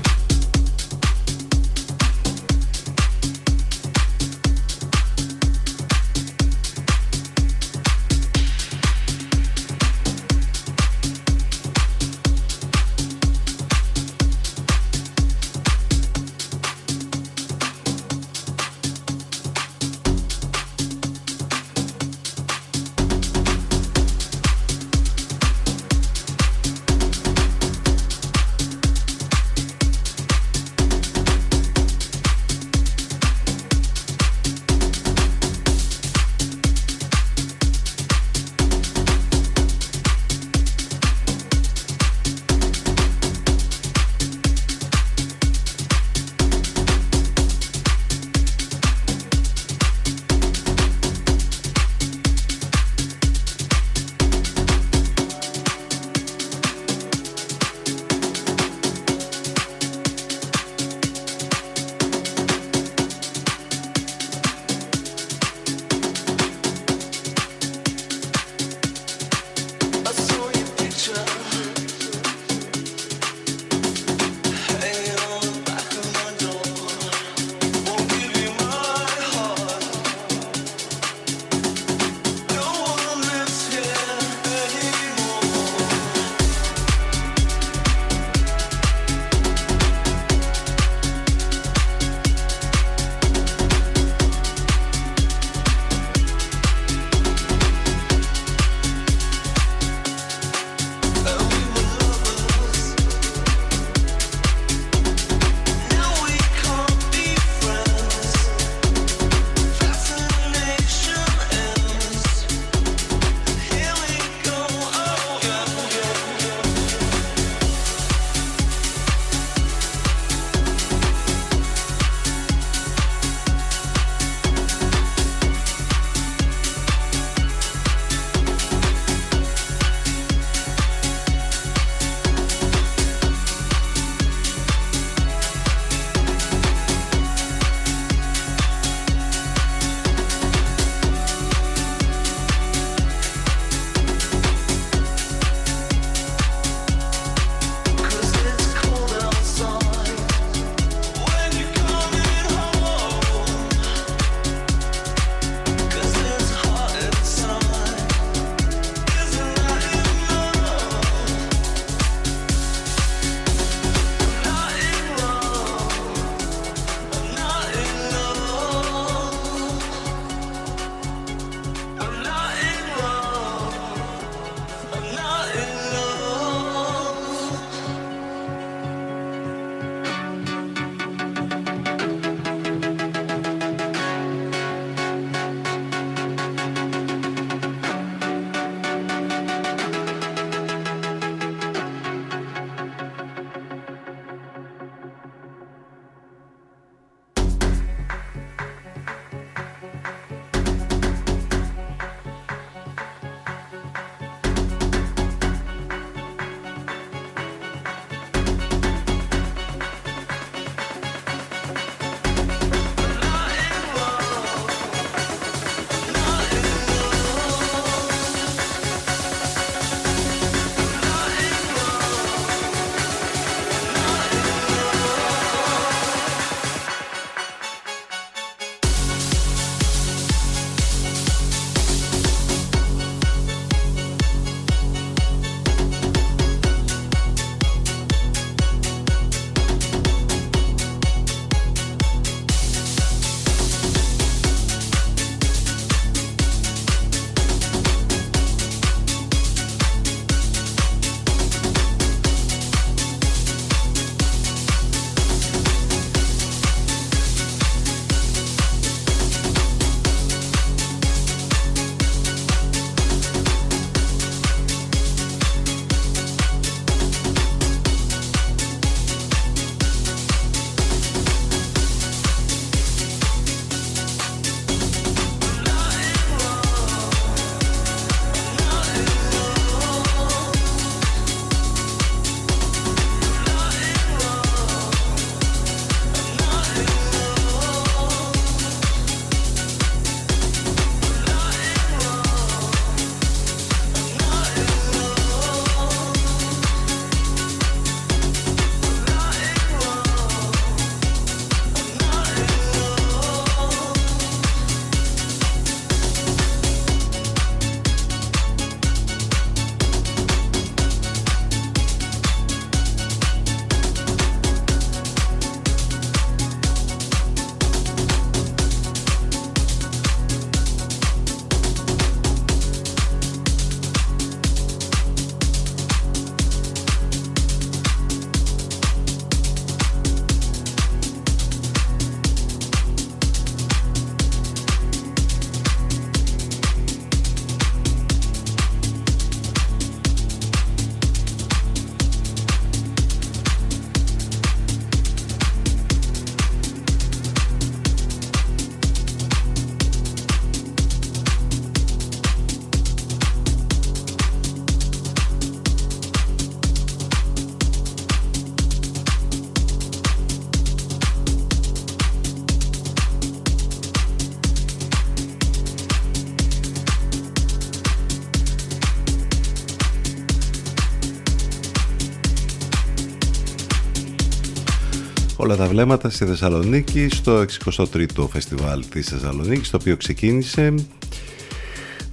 Όλα 375.41 375.55
τα 375.55 375.67
βλέμματα 375.67 376.09
στη 376.09 376.25
Θεσσαλονίκη 376.25 377.07
στο 377.11 377.45
63ο 377.65 378.27
φεστιβάλ 378.31 378.85
της 378.89 379.07
Θεσσαλονίκης 379.07 379.69
το 379.69 379.77
οποίο 379.81 379.97
ξεκίνησε 379.97 380.73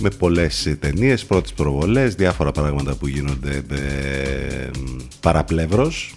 με 0.01 0.11
πολλές 0.19 0.77
ταινίες, 0.81 1.25
πρώτες 1.25 1.53
προβολές, 1.53 2.15
διάφορα 2.15 2.53
πράγματα 2.53 2.95
που 2.95 3.09
γίνονται 3.09 3.63
ε, 3.71 4.71
παραπλεύρος. 5.21 6.15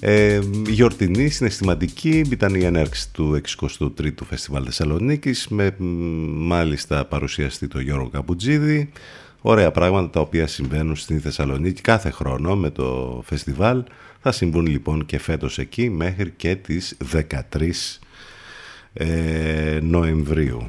Ε, 0.00 0.40
γιορτινή, 0.66 1.28
συναισθηματική, 1.28 2.24
ήταν 2.30 2.54
η 2.54 2.64
ενέρξη 2.64 3.12
του 3.12 3.40
63ου 3.58 4.24
Φεστιβάλ 4.28 4.62
Θεσσαλονίκης 4.64 5.48
με 5.48 5.74
μάλιστα 6.28 7.04
παρουσιαστή 7.04 7.68
το 7.68 7.80
Γιώργο 7.80 8.08
Καπουτζίδη. 8.08 8.90
Ωραία 9.50 9.70
πράγματα 9.70 10.10
τα 10.10 10.20
οποία 10.20 10.46
συμβαίνουν 10.46 10.96
στην 10.96 11.20
Θεσσαλονίκη 11.20 11.80
κάθε 11.80 12.10
χρόνο 12.10 12.56
με 12.56 12.70
το 12.70 13.20
φεστιβάλ. 13.26 13.84
Θα 14.20 14.32
συμβούν 14.32 14.66
λοιπόν 14.66 15.06
και 15.06 15.18
φέτος 15.18 15.58
εκεί 15.58 15.90
μέχρι 15.90 16.30
και 16.30 16.56
τις 16.56 16.96
13 17.12 17.70
ε, 18.92 19.78
Νοεμβρίου. 19.82 20.66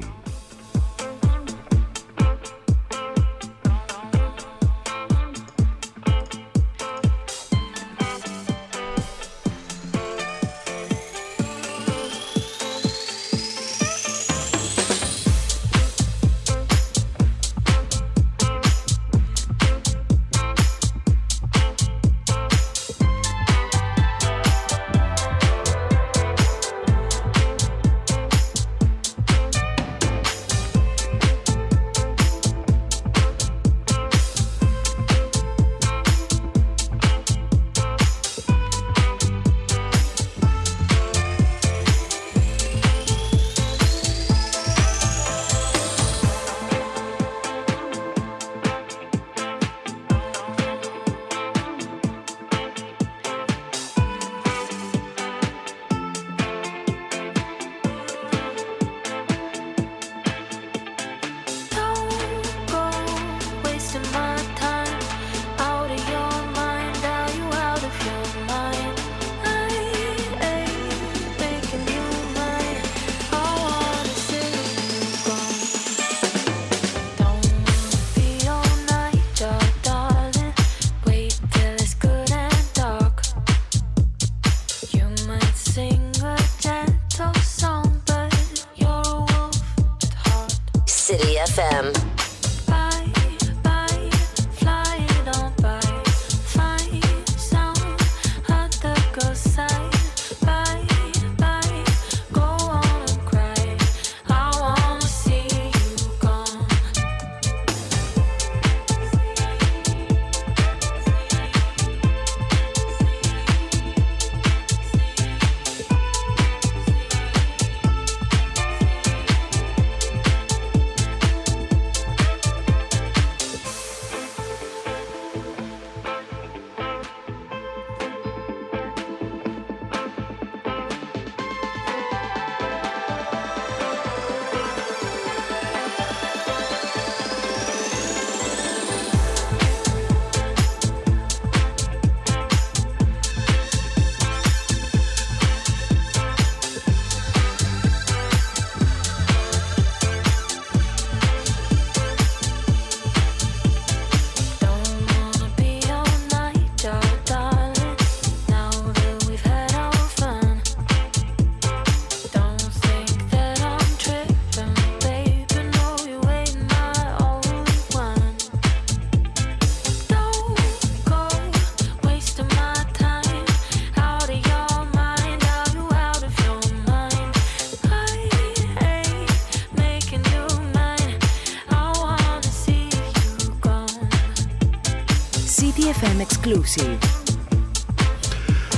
Exclusive. 186.50 186.98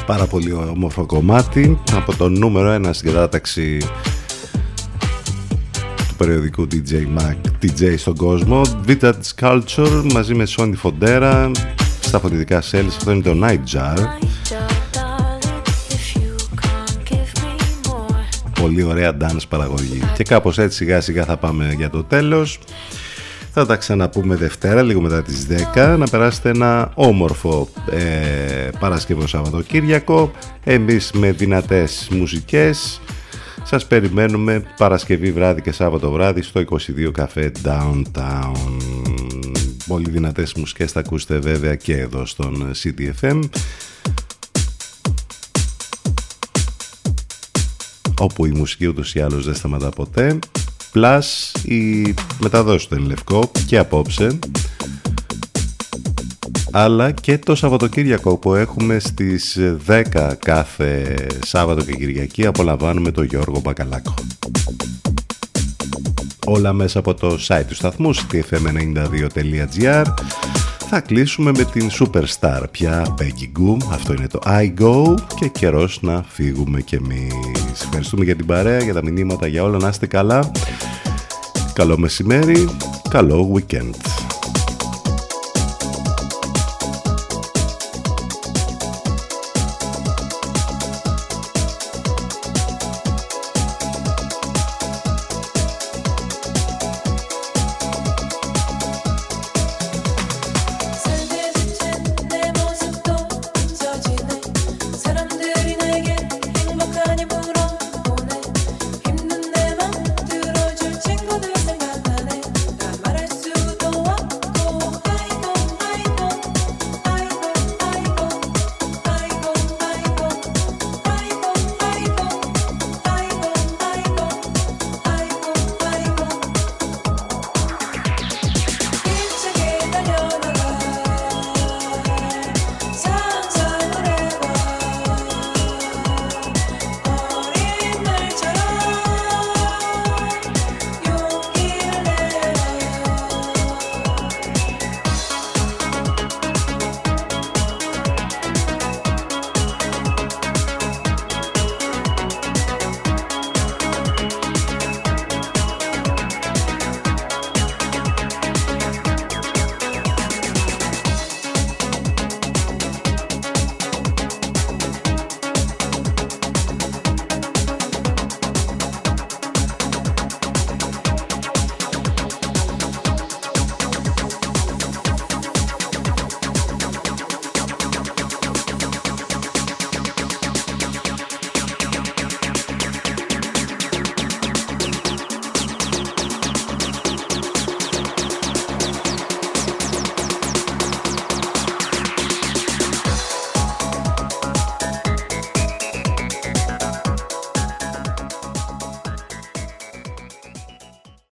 Πάρα 0.06 0.26
πολύ 0.26 0.52
όμορφο 0.52 1.06
κομμάτι. 1.06 1.78
Από 1.92 2.16
το 2.16 2.28
νούμερο 2.28 2.70
ένα 2.70 2.92
στην 2.92 3.12
κατάταξη 3.12 3.78
του 6.08 6.14
περιοδικού 6.16 6.66
DJ 6.72 6.92
Mac 7.18 7.36
DJ 7.62 7.94
στον 7.98 8.16
κόσμο 8.16 8.60
Vintage 8.86 9.12
Culture 9.40 10.04
μαζί 10.12 10.34
με 10.34 10.46
Sony 10.56 10.74
Fondera 10.82 11.50
στα 12.00 12.18
φωνητικά 12.18 12.60
σέλη 12.60 12.88
αυτό 12.88 13.10
είναι 13.10 13.22
το 13.22 13.38
Night 13.42 13.76
Jar. 13.76 13.98
Πολύ 18.60 18.82
ωραία 18.82 19.16
dance 19.20 19.48
παραγωγή. 19.48 20.00
Και 20.16 20.22
κάπως 20.22 20.58
έτσι 20.58 20.76
σιγά 20.76 21.00
σιγά 21.00 21.24
θα 21.24 21.36
πάμε 21.36 21.74
για 21.76 21.90
το 21.90 22.04
τέλος 22.04 22.58
θα 23.54 23.66
τα 23.66 23.76
ξαναπούμε 23.76 24.34
Δευτέρα 24.34 24.82
λίγο 24.82 25.00
μετά 25.00 25.22
τις 25.22 25.46
10 25.74 25.96
να 25.98 26.06
περάσετε 26.06 26.48
ένα 26.48 26.92
όμορφο 26.94 27.68
ε, 27.90 28.68
Παρασκευό 28.78 29.26
Σαββατοκύριακο. 29.26 30.32
Εμείς 30.64 31.10
με 31.12 31.32
δυνατές 31.32 32.08
μουσικές. 32.10 33.00
Σας 33.62 33.86
περιμένουμε 33.86 34.62
Παρασκευή 34.76 35.32
βράδυ 35.32 35.62
και 35.62 35.72
Σάββατο 35.72 36.10
βράδυ 36.10 36.42
στο 36.42 36.64
22 36.70 37.10
καφέ 37.12 37.52
Downtown. 37.64 38.76
Πολύ 39.86 40.10
δυνατές 40.10 40.54
μουσικές 40.54 40.92
θα 40.92 41.00
ακούσετε 41.00 41.38
βέβαια 41.38 41.74
και 41.74 41.96
εδώ 41.96 42.26
στον 42.26 42.72
CTFM 42.82 43.40
όπου 48.20 48.46
η 48.46 48.50
μουσική 48.50 48.86
ούτως 48.86 49.14
ή 49.14 49.20
άλλως 49.20 49.44
δεν 49.44 49.54
σταματά 49.54 49.88
ποτέ 49.88 50.38
Plus 50.94 51.20
η 51.64 52.14
μεταδόση 52.38 52.88
του 52.88 52.98
Λευκό 52.98 53.50
και 53.66 53.78
απόψε 53.78 54.38
αλλά 56.74 57.10
και 57.10 57.38
το 57.38 57.54
Σαββατοκύριακο 57.54 58.36
που 58.36 58.54
έχουμε 58.54 58.98
στις 58.98 59.58
10 59.86 60.32
κάθε 60.38 61.16
Σάββατο 61.44 61.82
και 61.82 61.92
Κυριακή 61.92 62.46
απολαμβάνουμε 62.46 63.10
τον 63.10 63.24
Γιώργο 63.24 63.60
Μπακαλάκο. 63.60 64.14
Όλα 66.46 66.72
μέσα 66.72 66.98
από 66.98 67.14
το 67.14 67.38
site 67.48 67.64
του 67.68 67.74
σταθμού 67.74 68.14
ctfm92.gr 68.14 70.04
θα 70.88 71.00
κλείσουμε 71.00 71.52
με 71.56 71.64
την 71.64 71.90
superstar 71.90 72.62
πια 72.70 73.14
Peggy 73.18 73.58
Goo. 73.58 73.76
Αυτό 73.90 74.12
είναι 74.12 74.26
το 74.26 74.38
I 74.44 74.74
Go 74.80 75.14
και 75.34 75.48
καιρός 75.48 75.98
να 76.02 76.24
φύγουμε 76.28 76.80
κι 76.80 76.94
εμείς. 76.94 77.61
Ευχαριστούμε 77.80 78.24
για 78.24 78.36
την 78.36 78.46
παρέα, 78.46 78.78
για 78.78 78.94
τα 78.94 79.02
μηνύματα, 79.02 79.46
για 79.46 79.62
όλα. 79.62 79.78
Να 79.78 79.88
είστε 79.88 80.06
καλά. 80.06 80.50
Καλό 81.72 81.98
μεσημέρι, 81.98 82.68
καλό 83.08 83.52
weekend. 83.54 84.21